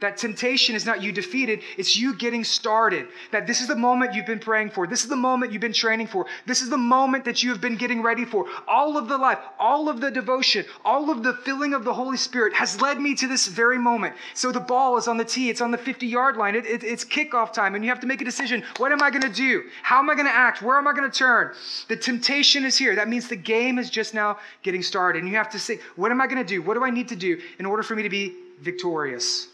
[0.00, 3.06] That temptation is not you defeated, it's you getting started.
[3.30, 4.86] That this is the moment you've been praying for.
[4.86, 6.26] This is the moment you've been training for.
[6.46, 8.46] This is the moment that you have been getting ready for.
[8.66, 12.16] All of the life, all of the devotion, all of the filling of the Holy
[12.16, 14.14] Spirit has led me to this very moment.
[14.34, 16.84] So the ball is on the tee, it's on the 50 yard line, it, it,
[16.84, 18.64] it's kickoff time, and you have to make a decision.
[18.78, 19.64] What am I going to do?
[19.82, 20.62] How am I going to act?
[20.62, 21.52] Where am I going to turn?
[21.88, 22.94] The temptation is here.
[22.94, 25.22] That means the game is just now getting started.
[25.22, 26.62] And you have to say, what am I going to do?
[26.62, 29.48] What do I need to do in order for me to be victorious?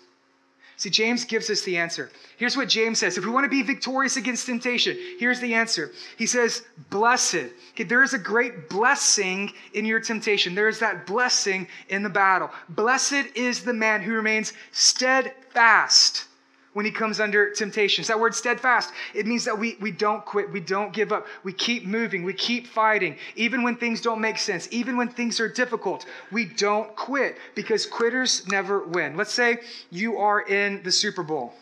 [0.81, 2.11] See, James gives us the answer.
[2.39, 5.93] Here's what James says If we want to be victorious against temptation, here's the answer.
[6.17, 7.51] He says, Blessed.
[7.73, 10.55] Okay, there is a great blessing in your temptation.
[10.55, 12.51] There is that blessing in the battle.
[12.71, 16.25] Blessed is the man who remains steadfast
[16.73, 18.07] when he comes under temptations.
[18.07, 18.93] that word steadfast.
[19.15, 22.33] It means that we, we don't quit, we don't give up, we keep moving, we
[22.33, 26.07] keep fighting, even when things don't make sense, even when things are difficult.
[26.31, 29.17] We don't quit because quitters never win.
[29.17, 29.59] Let's say
[29.91, 31.55] you are in the Super Bowl,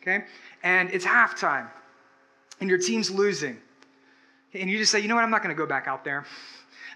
[0.00, 0.24] okay,
[0.62, 1.68] and it's halftime,
[2.60, 3.58] and your team's losing,
[4.54, 6.24] and you just say, you know what, I'm not to go back out there.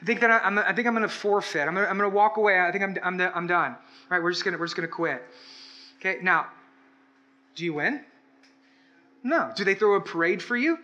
[0.00, 1.66] I think that I'm, I think I'm to forfeit.
[1.66, 2.60] I'm to, I'm to walk away.
[2.60, 3.74] I think I'm, I'm, I'm done.
[4.08, 4.22] Right?
[4.22, 5.24] We're just to, we're just to quit.
[5.98, 6.18] Okay.
[6.22, 6.46] Now,
[7.58, 8.00] do you win?
[9.22, 9.50] No.
[9.56, 10.78] Do they throw a parade for you?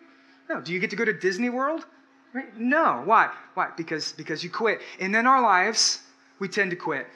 [0.50, 0.60] No.
[0.60, 1.86] Do you get to go to Disney World?
[2.32, 2.58] Right?
[2.58, 3.02] No.
[3.04, 3.30] Why?
[3.54, 3.70] Why?
[3.76, 4.80] Because, because you quit.
[4.98, 6.02] And in our lives,
[6.40, 7.06] we tend to quit.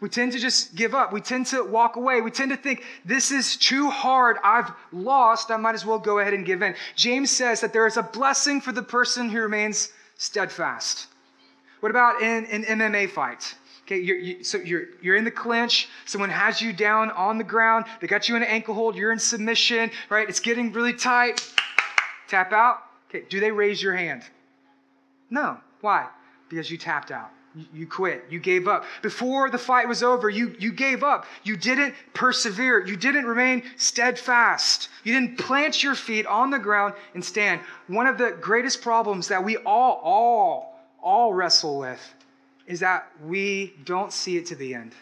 [0.00, 1.12] We tend to just give up.
[1.12, 2.20] We tend to walk away.
[2.20, 4.36] We tend to think, this is too hard.
[4.44, 5.50] I've lost.
[5.50, 6.74] I might as well go ahead and give in.
[6.94, 11.06] James says that there is a blessing for the person who remains steadfast.
[11.80, 13.54] What about in an MMA fight?
[13.88, 15.88] Okay, you're, you, so you're, you're in the clinch.
[16.04, 17.86] Someone has you down on the ground.
[18.02, 18.94] They got you in an ankle hold.
[18.94, 20.28] You're in submission, right?
[20.28, 21.54] It's getting really tight.
[22.28, 22.80] Tap out.
[23.08, 24.24] Okay, do they raise your hand?
[25.30, 25.56] No.
[25.80, 26.06] Why?
[26.50, 27.30] Because you tapped out.
[27.54, 28.26] You, you quit.
[28.28, 28.84] You gave up.
[29.00, 31.24] Before the fight was over, you, you gave up.
[31.42, 32.86] You didn't persevere.
[32.86, 34.90] You didn't remain steadfast.
[35.02, 37.62] You didn't plant your feet on the ground and stand.
[37.86, 42.16] One of the greatest problems that we all, all, all wrestle with
[42.68, 44.94] is that we don't see it to the end.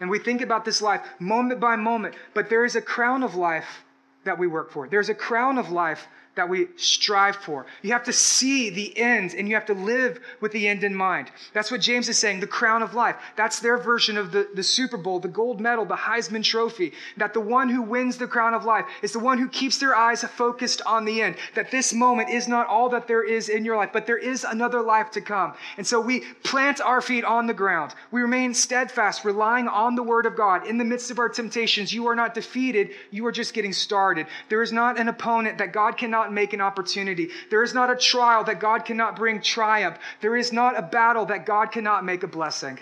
[0.00, 3.34] And we think about this life moment by moment, but there is a crown of
[3.34, 3.84] life
[4.24, 4.88] that we work for.
[4.88, 7.66] There's a crown of life that we strive for.
[7.82, 10.94] You have to see the end and you have to live with the end in
[10.94, 11.30] mind.
[11.54, 13.16] That's what James is saying, the crown of life.
[13.36, 16.92] That's their version of the, the Super Bowl, the gold medal, the Heisman Trophy.
[17.16, 19.96] That the one who wins the crown of life is the one who keeps their
[19.96, 21.36] eyes focused on the end.
[21.54, 24.44] That this moment is not all that there is in your life, but there is
[24.44, 25.54] another life to come.
[25.78, 27.94] And so we plant our feet on the ground.
[28.10, 30.66] We remain steadfast, relying on the word of God.
[30.66, 34.26] In the midst of our temptations, you are not defeated, you are just getting started.
[34.50, 37.30] There is not an opponent that God cannot cannot make an opportunity.
[37.50, 39.98] There is not a trial that God cannot bring triumph.
[40.20, 42.78] There is not a battle that God cannot make a blessing.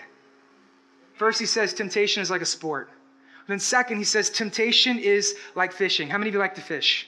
[1.17, 2.89] First, he says temptation is like a sport.
[3.47, 6.09] Then, second, he says temptation is like fishing.
[6.09, 7.07] How many of you like to fish?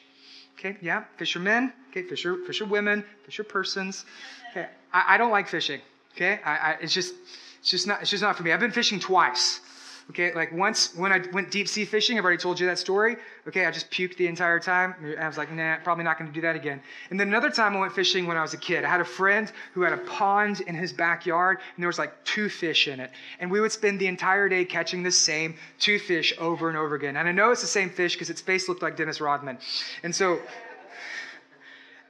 [0.58, 1.73] Okay, yeah, fishermen.
[1.89, 4.06] Okay, fisher, fisher women, fisher persons.
[4.52, 5.82] Okay, I, I don't like fishing.
[6.15, 7.13] Okay, I, I, it's just,
[7.60, 8.52] it's just not, it's just not for me.
[8.52, 9.62] I've been fishing twice.
[10.11, 13.17] Okay, like once when I went deep sea fishing, I've already told you that story.
[13.45, 14.95] Okay, I just puked the entire time.
[15.19, 16.81] I was like, nah, probably not going to do that again.
[17.09, 18.85] And then another time I went fishing when I was a kid.
[18.85, 22.23] I had a friend who had a pond in his backyard, and there was like
[22.23, 23.11] two fish in it.
[23.39, 26.95] And we would spend the entire day catching the same two fish over and over
[26.95, 27.17] again.
[27.17, 29.57] And I know it's the same fish because its face looked like Dennis Rodman.
[30.03, 30.39] And so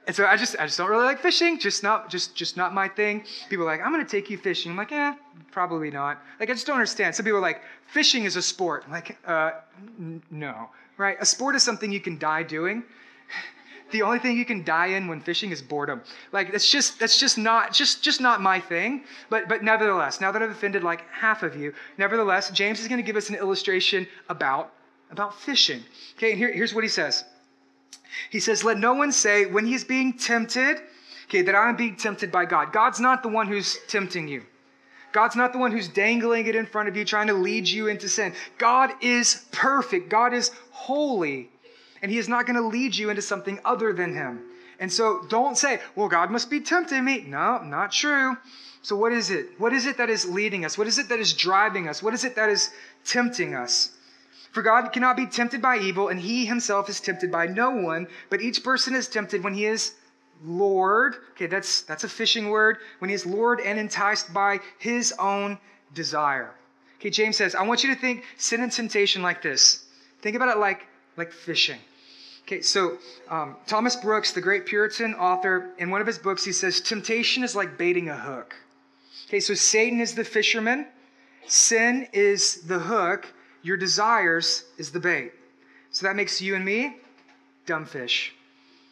[0.08, 1.58] and so I just I just don't really like fishing.
[1.58, 3.24] Just not just just not my thing.
[3.50, 4.72] People are like, I'm gonna take you fishing.
[4.72, 5.12] I'm like, eh,
[5.50, 6.22] probably not.
[6.40, 7.14] Like I just don't understand.
[7.14, 8.84] Some people are like, fishing is a sport.
[8.86, 9.50] I'm like, uh,
[9.98, 11.18] n- no, right?
[11.20, 12.84] A sport is something you can die doing.
[13.90, 16.00] the only thing you can die in when fishing is boredom.
[16.32, 19.04] Like that's just that's just not just just not my thing.
[19.28, 23.00] But but nevertheless, now that I've offended like half of you, nevertheless, James is going
[23.00, 24.72] to give us an illustration about
[25.10, 25.82] about fishing.
[26.16, 27.24] Okay, and here, here's what he says.
[28.30, 30.78] He says, Let no one say when he's being tempted,
[31.26, 32.72] okay, that I'm being tempted by God.
[32.72, 34.44] God's not the one who's tempting you.
[35.12, 37.88] God's not the one who's dangling it in front of you, trying to lead you
[37.88, 38.34] into sin.
[38.58, 40.10] God is perfect.
[40.10, 41.48] God is holy.
[42.02, 44.42] And He is not going to lead you into something other than Him.
[44.80, 47.22] And so don't say, well, God must be tempting me.
[47.22, 48.36] No, not true.
[48.82, 49.58] So what is it?
[49.58, 50.78] What is it that is leading us?
[50.78, 52.02] What is it that is driving us?
[52.02, 52.70] What is it that is
[53.04, 53.90] tempting us?
[54.52, 58.06] For God cannot be tempted by evil, and he himself is tempted by no one,
[58.30, 59.94] but each person is tempted when he is
[60.44, 61.16] lured.
[61.32, 62.78] Okay, that's, that's a fishing word.
[62.98, 65.58] When he is lured and enticed by his own
[65.94, 66.54] desire.
[66.98, 69.84] Okay, James says, I want you to think sin and temptation like this.
[70.20, 71.78] Think about it like, like fishing.
[72.42, 72.96] Okay, so
[73.28, 77.44] um, Thomas Brooks, the great Puritan author, in one of his books, he says, Temptation
[77.44, 78.56] is like baiting a hook.
[79.26, 80.86] Okay, so Satan is the fisherman,
[81.46, 83.32] sin is the hook,
[83.62, 85.32] your desires is the bait.
[85.90, 86.96] So that makes you and me
[87.66, 88.34] dumb fish.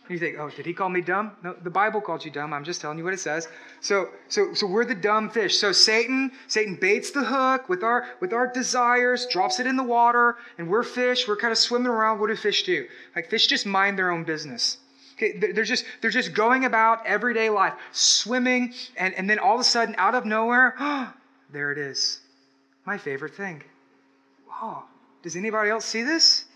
[0.09, 1.33] And you think, oh, did he call me dumb?
[1.43, 2.53] No, the Bible called you dumb.
[2.53, 3.49] I'm just telling you what it says.
[3.81, 5.59] So, so, so we're the dumb fish.
[5.59, 9.83] So Satan, Satan baits the hook with our with our desires, drops it in the
[9.83, 11.27] water, and we're fish.
[11.27, 12.21] We're kind of swimming around.
[12.21, 12.87] What do fish do?
[13.17, 14.79] Like fish just mind their own business.
[15.17, 19.61] Okay, they're just they're just going about everyday life, swimming, and, and then all of
[19.61, 20.75] a sudden, out of nowhere,
[21.51, 22.21] there it is.
[22.85, 23.63] My favorite thing.
[24.61, 24.85] Oh,
[25.23, 26.47] does anybody else see this?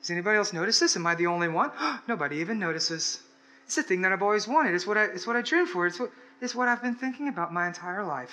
[0.00, 0.96] Does anybody else notice this?
[0.96, 1.70] Am I the only one?
[2.08, 3.22] Nobody even notices.
[3.66, 4.74] It's the thing that I've always wanted.
[4.74, 5.86] It's what I, it's what I dreamed for.
[5.86, 8.32] It's what, it's what I've been thinking about my entire life.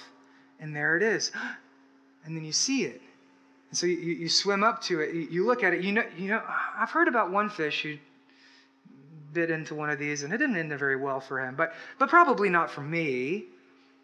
[0.59, 1.31] And there it is.
[2.23, 3.01] And then you see it.
[3.71, 6.27] And so you, you swim up to it, you look at it, you know, you
[6.27, 6.43] know,
[6.77, 7.97] I've heard about one fish who
[9.33, 12.09] bit into one of these and it didn't end very well for him, but, but
[12.09, 13.45] probably not for me.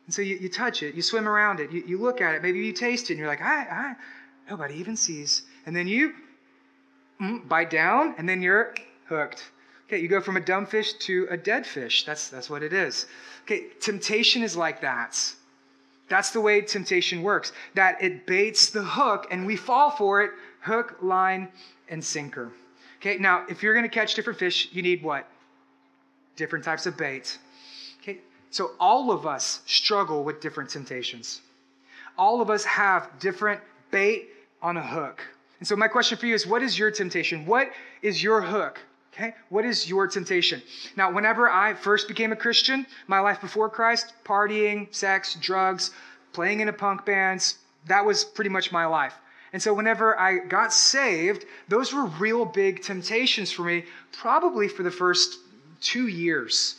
[0.06, 2.42] And so you, you touch it, you swim around it, you, you look at it,
[2.42, 3.96] maybe you taste it, and you're like, I, I,
[4.50, 5.44] nobody even sees.
[5.66, 6.14] And then you
[7.22, 8.74] mm, bite down, and then you're
[9.06, 9.52] hooked.
[9.88, 12.04] Okay, you go from a dumb fish to a dead fish.
[12.06, 13.06] That's, that's what it is.
[13.44, 15.18] Okay, temptation is like that.
[16.10, 17.52] That's the way temptation works.
[17.76, 20.32] That it baits the hook and we fall for it
[20.62, 21.48] hook, line,
[21.90, 22.52] and sinker.
[23.00, 25.28] Okay, now if you're to catch different fish, you need what?
[26.36, 27.38] Different types of bait.
[28.02, 28.20] Okay,
[28.52, 31.42] so all of us struggle with different temptations.
[32.18, 34.30] All of us have different bait
[34.62, 35.22] on a hook.
[35.60, 37.46] And so my question for you is what is your temptation?
[37.46, 38.80] What is your hook?
[39.14, 39.34] Okay?
[39.50, 40.62] What is your temptation?
[40.96, 45.92] Now, whenever I first became a Christian, my life before Christ, partying, sex, drugs,
[46.34, 49.16] playing in a punk bands, that was pretty much my life.
[49.54, 54.84] And so whenever I got saved, those were real big temptations for me, probably for
[54.84, 55.40] the first
[55.82, 56.76] two years.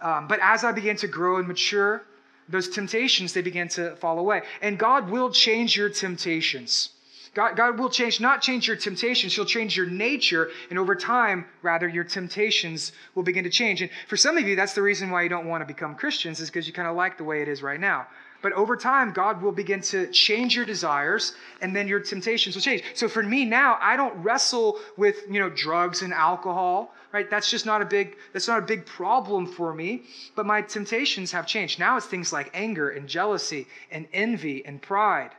[0.00, 2.04] Um, but as I began to grow and mature,
[2.48, 4.42] those temptations, they began to fall away.
[4.62, 6.90] And God will change your temptations.
[7.34, 10.50] God, God will change, not change your temptations, He'll change your nature.
[10.68, 13.80] And over time, rather, your temptations will begin to change.
[13.80, 16.40] And for some of you, that's the reason why you don't want to become Christians,
[16.40, 18.06] is because you kind of like the way it is right now.
[18.42, 22.62] But over time, God will begin to change your desires, and then your temptations will
[22.62, 22.82] change.
[22.94, 27.30] So for me now, I don't wrestle with you know drugs and alcohol, right?
[27.30, 30.02] That's just not a big that's not a big problem for me.
[30.34, 31.78] But my temptations have changed.
[31.78, 35.30] Now it's things like anger and jealousy and envy and pride.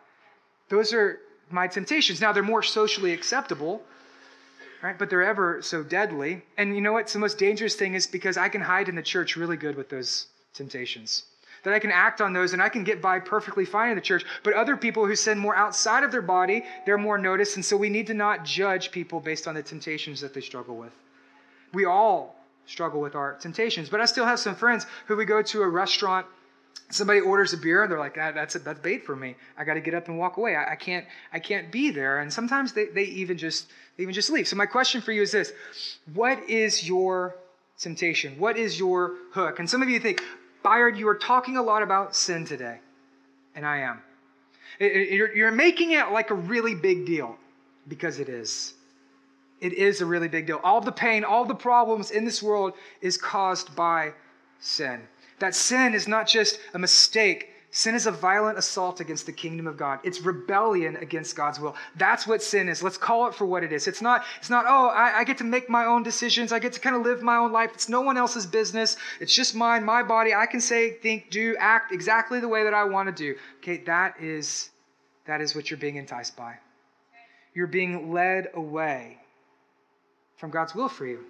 [0.70, 1.20] Those are
[1.50, 2.22] my temptations.
[2.22, 3.82] Now they're more socially acceptable,
[4.82, 4.98] right?
[4.98, 6.44] But they're ever so deadly.
[6.58, 7.08] And you know what?
[7.08, 9.90] the most dangerous thing is because I can hide in the church really good with
[9.90, 11.24] those temptations.
[11.64, 14.02] That I can act on those and I can get by perfectly fine in the
[14.02, 14.26] church.
[14.44, 17.56] But other people who sin more outside of their body, they're more noticed.
[17.56, 20.76] And so we need to not judge people based on the temptations that they struggle
[20.76, 20.92] with.
[21.74, 22.36] We all
[22.66, 23.90] struggle with our temptations.
[23.90, 26.26] But I still have some friends who we go to a restaurant
[26.94, 29.36] somebody orders a beer and they're like ah, that's that's bait for me.
[29.58, 30.56] I got to get up and walk away.
[30.56, 32.20] I, I, can't i can't be there.
[32.20, 34.48] And sometimes they, they even just they even just leave.
[34.48, 35.54] So my question for you is this.
[36.14, 37.36] What is your
[37.78, 38.38] temptation?
[38.38, 39.60] What is your hook?
[39.60, 40.22] And some of you think
[40.62, 42.80] byron you are talking a lot about sin today.
[43.56, 44.02] And i am.
[44.80, 47.38] It, it, you're, you're making it like a really big deal
[47.88, 48.74] because it is.
[49.62, 50.60] It is a really big deal.
[50.64, 54.14] All the pain all the problems in this world is caused by
[54.60, 55.02] sin
[55.44, 59.68] that sin is not just a mistake, sin is a violent assault against the kingdom
[59.68, 60.00] of God.
[60.02, 61.76] It's rebellion against God's will.
[61.98, 62.82] That's what sin is.
[62.82, 63.86] Let's call it for what it is.
[63.90, 66.54] It's not, it's not oh, I, I get to make my own decisions.
[66.54, 67.72] I get to kind of live my own life.
[67.74, 68.96] It's no one else's business.
[69.20, 70.34] It's just mine, my body.
[70.34, 73.38] I can say, think, do, act exactly the way that I want to do.
[73.58, 74.70] Okay, that is
[75.26, 76.56] that is what you're being enticed by.
[77.54, 79.18] You're being led away
[80.38, 81.26] from God's will for you.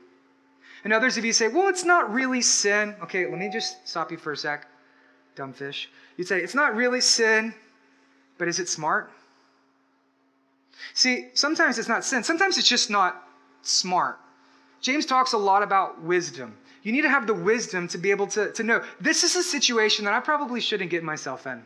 [0.84, 2.96] And others of you say, well, it's not really sin.
[3.04, 4.68] Okay, let me just stop you for a sec,
[5.36, 5.90] dumb fish.
[6.18, 7.54] You'd say, it's not really sin,
[8.38, 9.12] but is it smart?
[10.94, 13.28] See, sometimes it's not sin, sometimes it's just not
[13.62, 14.20] smart.
[14.82, 16.58] James talks a lot about wisdom.
[16.84, 19.44] You need to have the wisdom to be able to, to know this is a
[19.44, 21.66] situation that I probably shouldn't get myself in.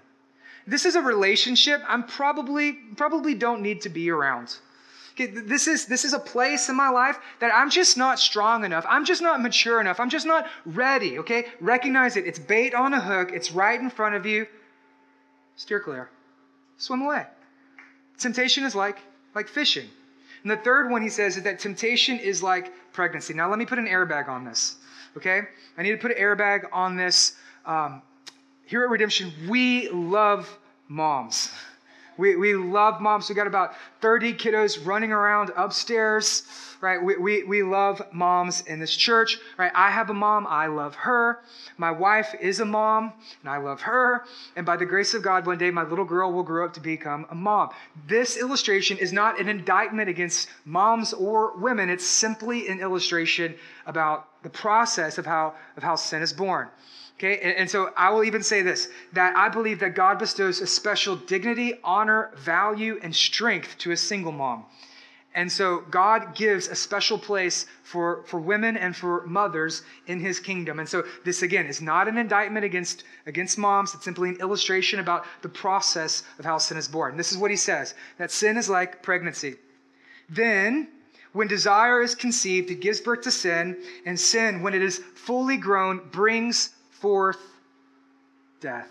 [0.68, 4.58] This is a relationship I'm probably probably don't need to be around.
[5.18, 8.86] This is this is a place in my life that I'm just not strong enough.
[8.88, 10.00] I'm just not mature enough.
[10.00, 11.18] I'm just not ready.
[11.20, 12.26] Okay, recognize it.
[12.26, 13.32] It's bait on a hook.
[13.34, 14.46] It's right in front of you.
[15.56, 16.10] Steer clear.
[16.78, 17.26] Swim away.
[18.18, 19.00] Temptation is like
[19.34, 19.90] like fishing.
[20.44, 23.34] And the third one he says is that temptation is like pregnancy.
[23.34, 24.76] Now let me put an airbag on this.
[25.16, 25.42] Okay,
[25.78, 27.36] I need to put an airbag on this.
[27.66, 28.02] Um,
[28.66, 30.58] here at Redemption, we love
[30.88, 31.52] moms.
[32.18, 33.30] We, we love moms.
[33.30, 36.44] We got about 30 kiddos running around upstairs,
[36.82, 37.02] right?
[37.02, 39.72] We, we, we love moms in this church, right?
[39.74, 40.48] I have a mom.
[40.48, 41.40] I love her.
[41.78, 44.24] My wife is a mom, and I love her.
[44.56, 46.80] And by the grace of God, one day my little girl will grow up to
[46.80, 47.70] become a mom.
[48.08, 51.90] This illustration is not an indictment against moms or women.
[51.90, 53.56] It's simply an illustration
[53.86, 56.70] about the process of how, of how sin is born.
[57.18, 60.62] Okay, and, and, so I will even say this that I believe that God bestows
[60.62, 64.66] a special dignity, honor, value, and strength to a single mom.
[65.34, 70.40] And so God gives a special place for, for women and for mothers in his
[70.40, 70.80] kingdom.
[70.80, 75.00] And so this again is not an indictment against, against moms, it's simply an illustration
[75.00, 77.18] about the process of how sin is born.
[77.18, 79.56] This is what he says that sin is like pregnancy.
[80.30, 80.88] Then
[81.34, 85.58] when desire is conceived, it gives birth to sin, and sin, when it is fully
[85.58, 86.70] grown, brings
[87.02, 87.40] forth
[88.60, 88.90] death.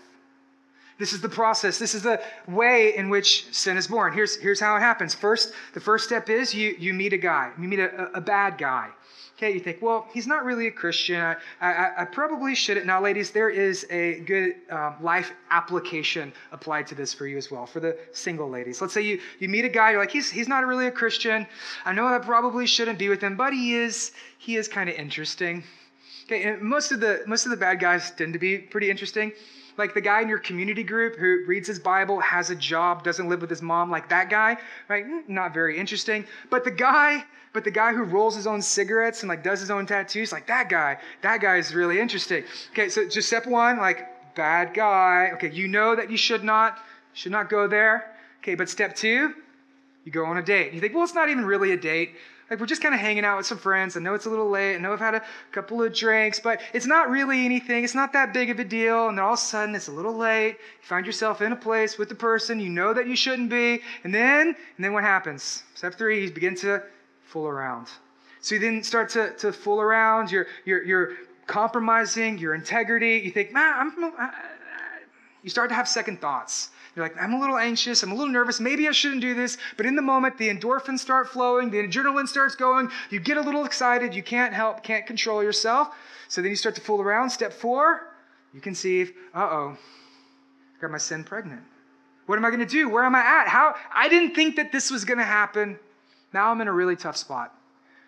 [0.99, 1.77] This is the process.
[1.77, 4.13] This is the way in which sin is born.
[4.13, 5.13] Here's, here's how it happens.
[5.13, 8.57] First, the first step is you, you meet a guy, you meet a, a bad
[8.57, 8.89] guy.
[9.37, 11.21] Okay, you think, well, he's not really a Christian.
[11.21, 12.87] I, I, I probably shouldn't.
[12.87, 17.51] Now, ladies, there is a good um, life application applied to this for you as
[17.51, 18.81] well, for the single ladies.
[18.81, 21.45] Let's say you, you meet a guy, you're like, he's, he's not really a Christian.
[21.85, 24.95] I know I probably shouldn't be with him, but he is, he is kind of
[24.95, 25.63] interesting.
[26.29, 29.31] Okay, most of the most of the bad guys tend to be pretty interesting.
[29.77, 33.29] Like the guy in your community group who reads his Bible, has a job, doesn't
[33.29, 34.57] live with his mom, like that guy,
[34.89, 35.05] right?
[35.05, 36.25] Mm, not very interesting.
[36.49, 37.23] But the guy,
[37.53, 40.47] but the guy who rolls his own cigarettes and like does his own tattoos, like
[40.47, 42.43] that guy, that guy is really interesting.
[42.71, 45.29] Okay, so just step one, like bad guy.
[45.35, 46.79] Okay, you know that you should not
[47.13, 48.15] should not go there.
[48.39, 49.33] Okay, but step two,
[50.03, 50.73] you go on a date.
[50.73, 52.15] You think, well, it's not even really a date.
[52.49, 53.97] Like we're just kind of hanging out with some friends.
[53.97, 54.75] I know it's a little late.
[54.75, 57.83] I know I've had a couple of drinks, but it's not really anything.
[57.83, 59.09] It's not that big of a deal.
[59.09, 60.51] And then all of a sudden it's a little late.
[60.51, 63.81] You find yourself in a place with the person you know that you shouldn't be.
[64.05, 65.63] And then, and then what happens?
[65.75, 66.83] Step three, you begin to
[67.25, 67.87] fool around.
[68.39, 70.31] So you then start to, to fool around.
[70.31, 71.13] You're, you're, you're
[71.47, 73.21] compromising your integrity.
[73.25, 74.31] You think, man, I'm, I,
[75.43, 76.69] you start to have second thoughts.
[76.97, 79.59] You're like, I'm a little anxious, I'm a little nervous, maybe I shouldn't do this.
[79.77, 83.41] But in the moment, the endorphins start flowing, the adrenaline starts going, you get a
[83.41, 85.89] little excited, you can't help, can't control yourself.
[86.27, 87.29] So then you start to fool around.
[87.29, 88.07] Step four,
[88.51, 89.77] you conceive, uh oh,
[90.81, 91.61] got my sin pregnant.
[92.25, 92.89] What am I going to do?
[92.89, 93.47] Where am I at?
[93.47, 93.75] How?
[93.93, 95.77] I didn't think that this was going to happen.
[96.33, 97.53] Now I'm in a really tough spot.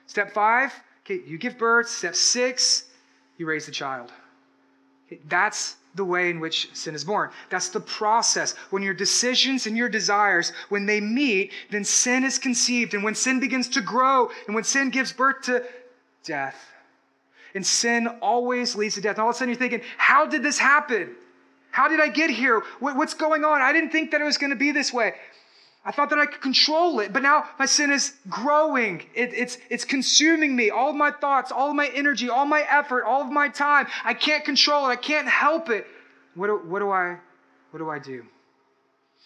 [0.08, 0.74] Step five,
[1.06, 1.88] okay, you give birth.
[1.88, 2.86] Step six,
[3.38, 4.12] you raise the child.
[5.06, 7.32] Okay, that's the way in which sin is born.
[7.50, 8.54] That's the process.
[8.70, 12.94] When your decisions and your desires, when they meet, then sin is conceived.
[12.94, 15.64] And when sin begins to grow, and when sin gives birth to
[16.24, 16.56] death.
[17.56, 19.16] And sin always leads to death.
[19.16, 21.16] And all of a sudden you're thinking, how did this happen?
[21.72, 22.62] How did I get here?
[22.80, 23.62] What's going on?
[23.62, 25.16] I didn't think that it was going to be this way.
[25.86, 29.06] I thought that I could control it, but now my sin is growing.
[29.16, 30.70] It, it's, it's consuming me.
[30.70, 33.88] All my thoughts, all my energy, all my effort, all of my time.
[34.04, 34.90] I can't control it.
[34.90, 35.88] I can't help it.
[36.36, 37.18] What do, what do I,
[37.72, 38.26] what do I do?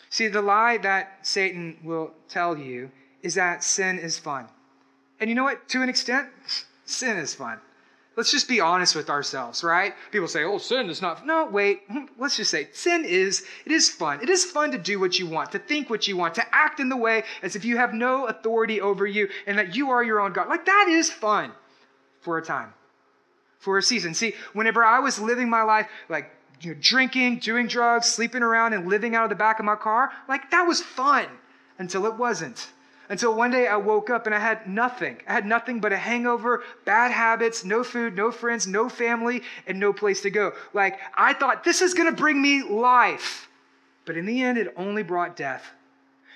[0.10, 2.91] See, the lie that Satan will tell you
[3.24, 4.47] is that sin is fun.
[5.20, 5.68] And you know what?
[5.70, 6.30] To an extent,
[6.86, 7.60] sin is fun.
[8.16, 9.93] Let's just be honest with ourselves, right?
[10.11, 11.26] People say, oh, sin is not.
[11.26, 11.82] No, wait.
[11.89, 14.22] Hmm, let's just say sin is, it is fun.
[14.22, 16.80] It is fun to do what you want, to think what you want, to act
[16.80, 20.03] in the way as if you have no authority over you and that you are
[20.03, 20.47] your own God.
[20.47, 21.51] Like that is fun
[22.22, 22.74] for a time,
[23.57, 24.14] for a season.
[24.14, 26.30] See, whenever I was living my life, like,
[26.61, 29.76] you know, drinking, doing drugs, sleeping around, and living out of the back of my
[29.76, 31.26] car, like that was fun
[31.80, 32.70] until it wasn't.
[33.10, 35.18] Until one day I woke up and I had nothing.
[35.28, 39.80] I had nothing but a hangover, bad habits, no food, no friends, no family, and
[39.80, 40.54] no place to go.
[40.74, 43.49] Like, I thought this is going to bring me life.
[44.06, 45.64] But in the end, it only brought death.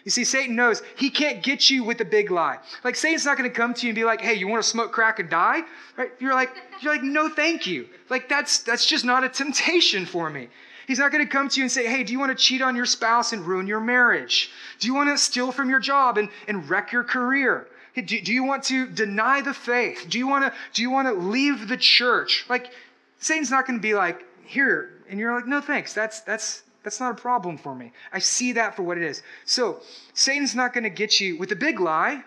[0.08, 2.60] You see, Satan knows he can't get you with a big lie.
[2.86, 4.70] Like Satan's not going to come to you and be like, "Hey, you want to
[4.70, 5.64] smoke crack and die?"
[5.98, 6.12] Right?
[6.20, 6.50] You're like,
[6.80, 10.48] you're like, "No, thank you." Like that's that's just not a temptation for me.
[10.88, 12.62] He's not going to come to you and say, hey, do you want to cheat
[12.62, 14.50] on your spouse and ruin your marriage?
[14.80, 17.68] Do you want to steal from your job and, and wreck your career?
[17.94, 20.06] Do, do you want to deny the faith?
[20.08, 22.46] Do you want to, do you want to leave the church?
[22.48, 22.72] Like,
[23.20, 24.92] Satan's not going to be like, here.
[25.10, 25.94] And you're like, no, thanks.
[25.94, 27.92] That's, that's, that's not a problem for me.
[28.14, 29.24] I see that for what it is.
[29.44, 29.82] So,
[30.14, 32.24] Satan's not going to get you with a big lie.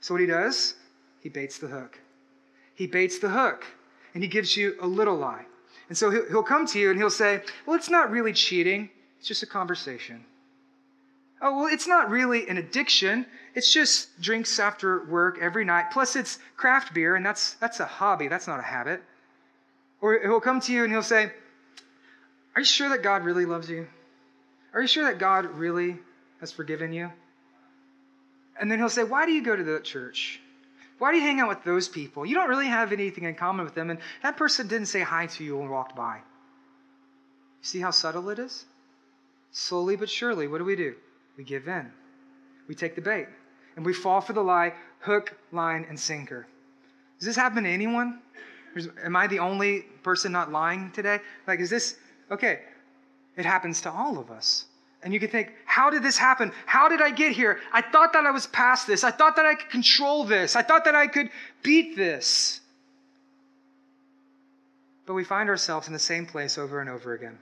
[0.00, 0.74] So, what he does,
[1.20, 1.98] he baits the hook.
[2.76, 3.66] He baits the hook
[4.14, 5.44] and he gives you a little lie.
[5.90, 8.88] And so he'll, he'll come to you and he'll say, Well, it's not really cheating,
[9.18, 10.24] it's just a conversation.
[11.42, 13.26] Oh, well, it's not really an addiction.
[13.54, 15.90] It's just drinks after work every night.
[15.90, 18.28] Plus, it's craft beer, and that's, that's a hobby.
[18.28, 19.02] That's not a habit.
[20.02, 21.32] Or he'll come to you and he'll say,
[22.54, 23.86] Are you sure that God really loves you?
[24.72, 25.98] Are you sure that God really
[26.40, 27.10] has forgiven you?
[28.60, 30.39] And then he'll say, Why do you go to the church?
[31.00, 32.26] Why do you hang out with those people?
[32.26, 35.26] You don't really have anything in common with them, and that person didn't say hi
[35.28, 36.16] to you and walked by.
[36.16, 38.66] You see how subtle it is?
[39.50, 40.94] Slowly but surely, what do we do?
[41.38, 41.90] We give in.
[42.68, 43.28] We take the bait,
[43.76, 46.46] and we fall for the lie hook, line, and sinker.
[47.18, 48.20] Does this happen to anyone?
[49.02, 51.20] Am I the only person not lying today?
[51.46, 51.96] Like, is this
[52.30, 52.60] okay?
[53.38, 54.66] It happens to all of us.
[55.02, 56.52] And you can think, how did this happen?
[56.66, 57.58] How did I get here?
[57.72, 59.02] I thought that I was past this.
[59.02, 60.56] I thought that I could control this.
[60.56, 61.30] I thought that I could
[61.62, 62.60] beat this.
[65.06, 67.38] But we find ourselves in the same place over and over again.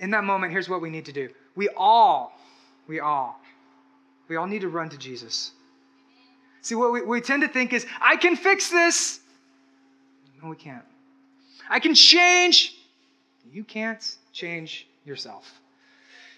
[0.00, 1.28] In that moment, here's what we need to do.
[1.54, 2.32] We all,
[2.88, 3.40] we all,
[4.28, 5.52] we all need to run to Jesus.
[6.62, 9.20] See, what we, we tend to think is, I can fix this.
[10.42, 10.84] No, we can't.
[11.68, 12.74] I can change.
[13.52, 15.59] You can't change yourself.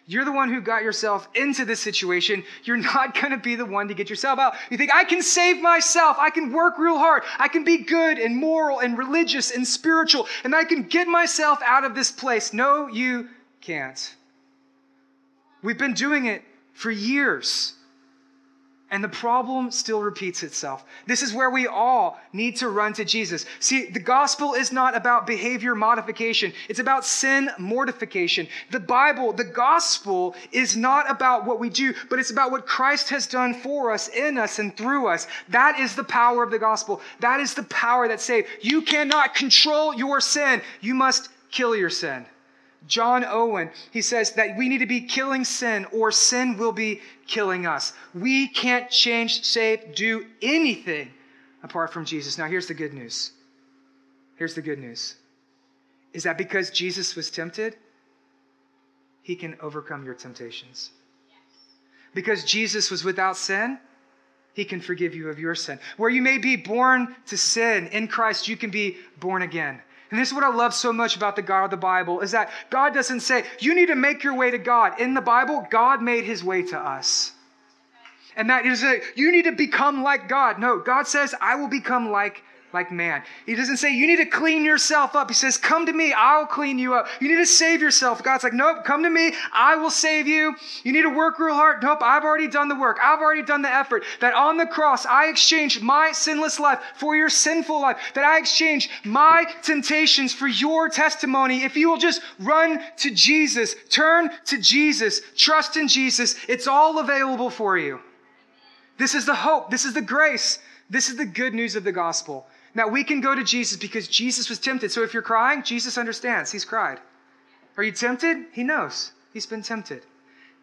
[0.07, 2.43] You're the one who got yourself into this situation.
[2.65, 4.55] You're not going to be the one to get yourself out.
[4.71, 6.17] You think, I can save myself.
[6.19, 7.23] I can work real hard.
[7.39, 11.61] I can be good and moral and religious and spiritual, and I can get myself
[11.65, 12.53] out of this place.
[12.53, 13.29] No, you
[13.61, 14.17] can't.
[15.63, 16.43] We've been doing it
[16.73, 17.75] for years.
[18.93, 20.85] And the problem still repeats itself.
[21.07, 23.47] This is where we all need to run to Jesus.
[23.59, 28.47] See, the gospel is not about behavior modification, it's about sin mortification.
[28.71, 33.09] The Bible, the gospel, is not about what we do, but it's about what Christ
[33.09, 35.27] has done for us, in us, and through us.
[35.49, 37.01] That is the power of the gospel.
[37.21, 38.47] That is the power that saves.
[38.61, 42.27] You cannot control your sin, you must kill your sin.
[42.87, 47.01] John Owen, he says that we need to be killing sin or sin will be
[47.27, 47.93] killing us.
[48.15, 51.11] We can't change, save, do anything
[51.63, 52.39] apart from Jesus.
[52.39, 53.33] Now, here's the good news.
[54.37, 55.17] Here's the good news
[56.13, 57.77] is that because Jesus was tempted,
[59.23, 60.91] he can overcome your temptations.
[62.13, 63.79] Because Jesus was without sin,
[64.53, 65.79] he can forgive you of your sin.
[65.97, 69.81] Where you may be born to sin, in Christ, you can be born again.
[70.13, 72.33] And this is what I love so much about the God of the Bible is
[72.33, 75.01] that God doesn't say, you need to make your way to God.
[75.01, 77.33] In the Bible, God made his way to us.
[78.37, 80.59] And that is a, you need to become like God.
[80.59, 83.23] No, God says, I will become like like man.
[83.47, 85.29] He doesn't say, you need to clean yourself up.
[85.29, 87.07] He says, come to me, I'll clean you up.
[87.21, 88.23] You need to save yourself.
[88.23, 90.55] God's like, nope, come to me, I will save you.
[90.83, 91.83] You need to work real hard.
[91.83, 92.99] Nope, I've already done the work.
[93.03, 94.05] I've already done the effort.
[94.21, 97.99] That on the cross, I exchanged my sinless life for your sinful life.
[98.15, 101.65] That I exchanged my temptations for your testimony.
[101.65, 106.99] If you will just run to Jesus, turn to Jesus, trust in Jesus, it's all
[106.99, 108.01] available for you.
[108.99, 109.71] This is the hope.
[109.71, 110.59] This is the grace.
[110.91, 112.47] This is the good news of the gospel.
[112.75, 114.91] Now, we can go to Jesus because Jesus was tempted.
[114.91, 116.51] So if you're crying, Jesus understands.
[116.51, 116.99] He's cried.
[117.77, 118.47] Are you tempted?
[118.53, 119.13] He knows.
[119.33, 120.03] He's been tempted.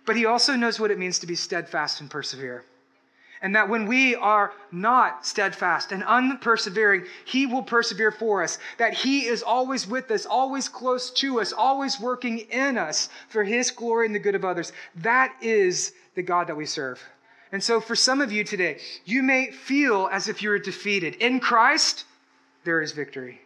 [0.05, 2.63] But he also knows what it means to be steadfast and persevere.
[3.41, 8.57] And that when we are not steadfast and unpersevering, He will persevere for us.
[8.77, 13.43] That He is always with us, always close to us, always working in us for
[13.45, 14.73] His glory and the good of others.
[14.95, 17.01] That is the God that we serve.
[17.51, 21.15] And so, for some of you today, you may feel as if you're defeated.
[21.15, 22.05] In Christ,
[22.63, 23.41] there is victory.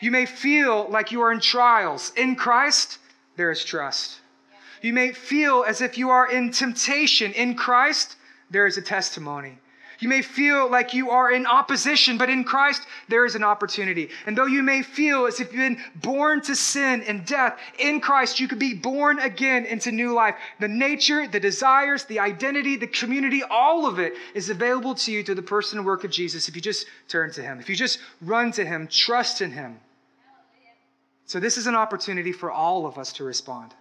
[0.00, 2.12] You may feel like you are in trials.
[2.16, 2.98] In Christ,
[3.36, 4.20] there is trust.
[4.82, 7.32] You may feel as if you are in temptation.
[7.32, 8.16] In Christ,
[8.50, 9.58] there is a testimony.
[10.02, 14.08] You may feel like you are in opposition, but in Christ, there is an opportunity.
[14.26, 18.00] And though you may feel as if you've been born to sin and death, in
[18.00, 20.34] Christ, you could be born again into new life.
[20.58, 25.22] The nature, the desires, the identity, the community, all of it is available to you
[25.22, 27.76] through the person and work of Jesus if you just turn to Him, if you
[27.76, 29.78] just run to Him, trust in Him.
[31.26, 33.72] So, this is an opportunity for all of us to respond.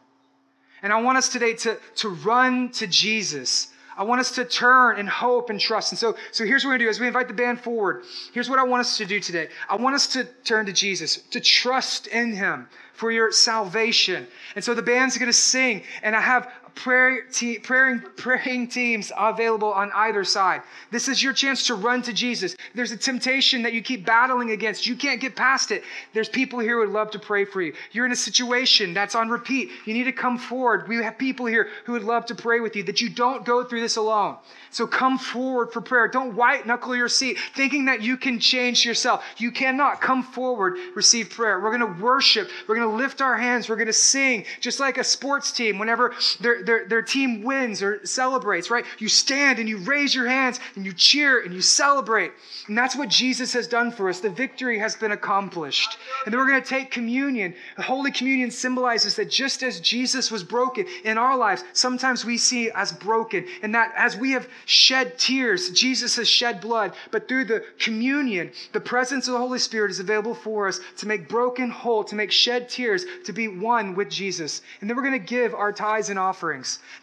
[0.84, 4.98] And I want us today to, to run to Jesus I want us to turn
[4.98, 5.92] and hope and trust.
[5.92, 8.04] And so, so here's what we're going to do as we invite the band forward.
[8.34, 9.50] Here's what I want us to do today.
[9.70, 14.28] I want us to turn to Jesus, to trust in him for your salvation.
[14.56, 19.12] And so the band's going to sing, and I have prayer te- praying, praying teams
[19.18, 20.62] available on either side.
[20.92, 22.56] This is your chance to run to Jesus.
[22.76, 24.88] There's a temptation that you keep battling against.
[24.88, 25.84] You can't get past it.
[26.14, 27.74] There's people here who would love to pray for you.
[27.92, 29.70] You're in a situation that's on repeat.
[29.86, 30.88] You need to come forward.
[30.88, 33.64] We have people here who would love to pray with you that you don't go
[33.64, 34.38] through this alone.
[34.70, 36.08] So come forward for prayer.
[36.08, 39.24] Don't white knuckle your seat thinking that you can change yourself.
[39.38, 40.02] You cannot.
[40.02, 41.60] Come forward, receive prayer.
[41.60, 42.50] We're going to worship.
[42.68, 43.70] We're going to lift our hands.
[43.70, 46.14] We're going to sing just like a sports team whenever
[46.62, 48.86] their, their, team wins or celebrates, right?
[49.00, 52.32] You stand and you raise your hands and you cheer and you celebrate.
[52.68, 54.20] And that's what Jesus has done for us.
[54.20, 55.98] The victory has been accomplished.
[56.26, 57.54] And then we're going to take communion.
[57.76, 62.38] The Holy Communion symbolizes that just as Jesus was broken in our lives, sometimes we
[62.38, 63.46] see as broken.
[63.62, 66.94] And that as we have shed tears, Jesus has shed blood.
[67.10, 71.08] But through the communion, the presence of the Holy Spirit is available for us to
[71.08, 74.62] make broken whole, to make shed tears, to be one with Jesus.
[74.80, 76.51] And then we're going to give our tithes and offerings.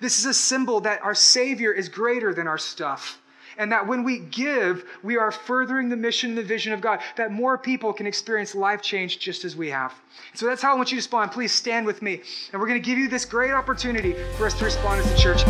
[0.00, 3.20] This is a symbol that our Savior is greater than our stuff.
[3.56, 7.00] And that when we give, we are furthering the mission and the vision of God,
[7.16, 9.92] that more people can experience life change just as we have.
[10.34, 11.32] So that's how I want you to respond.
[11.32, 12.22] Please stand with me.
[12.52, 15.18] And we're going to give you this great opportunity for us to respond as a
[15.18, 15.42] church.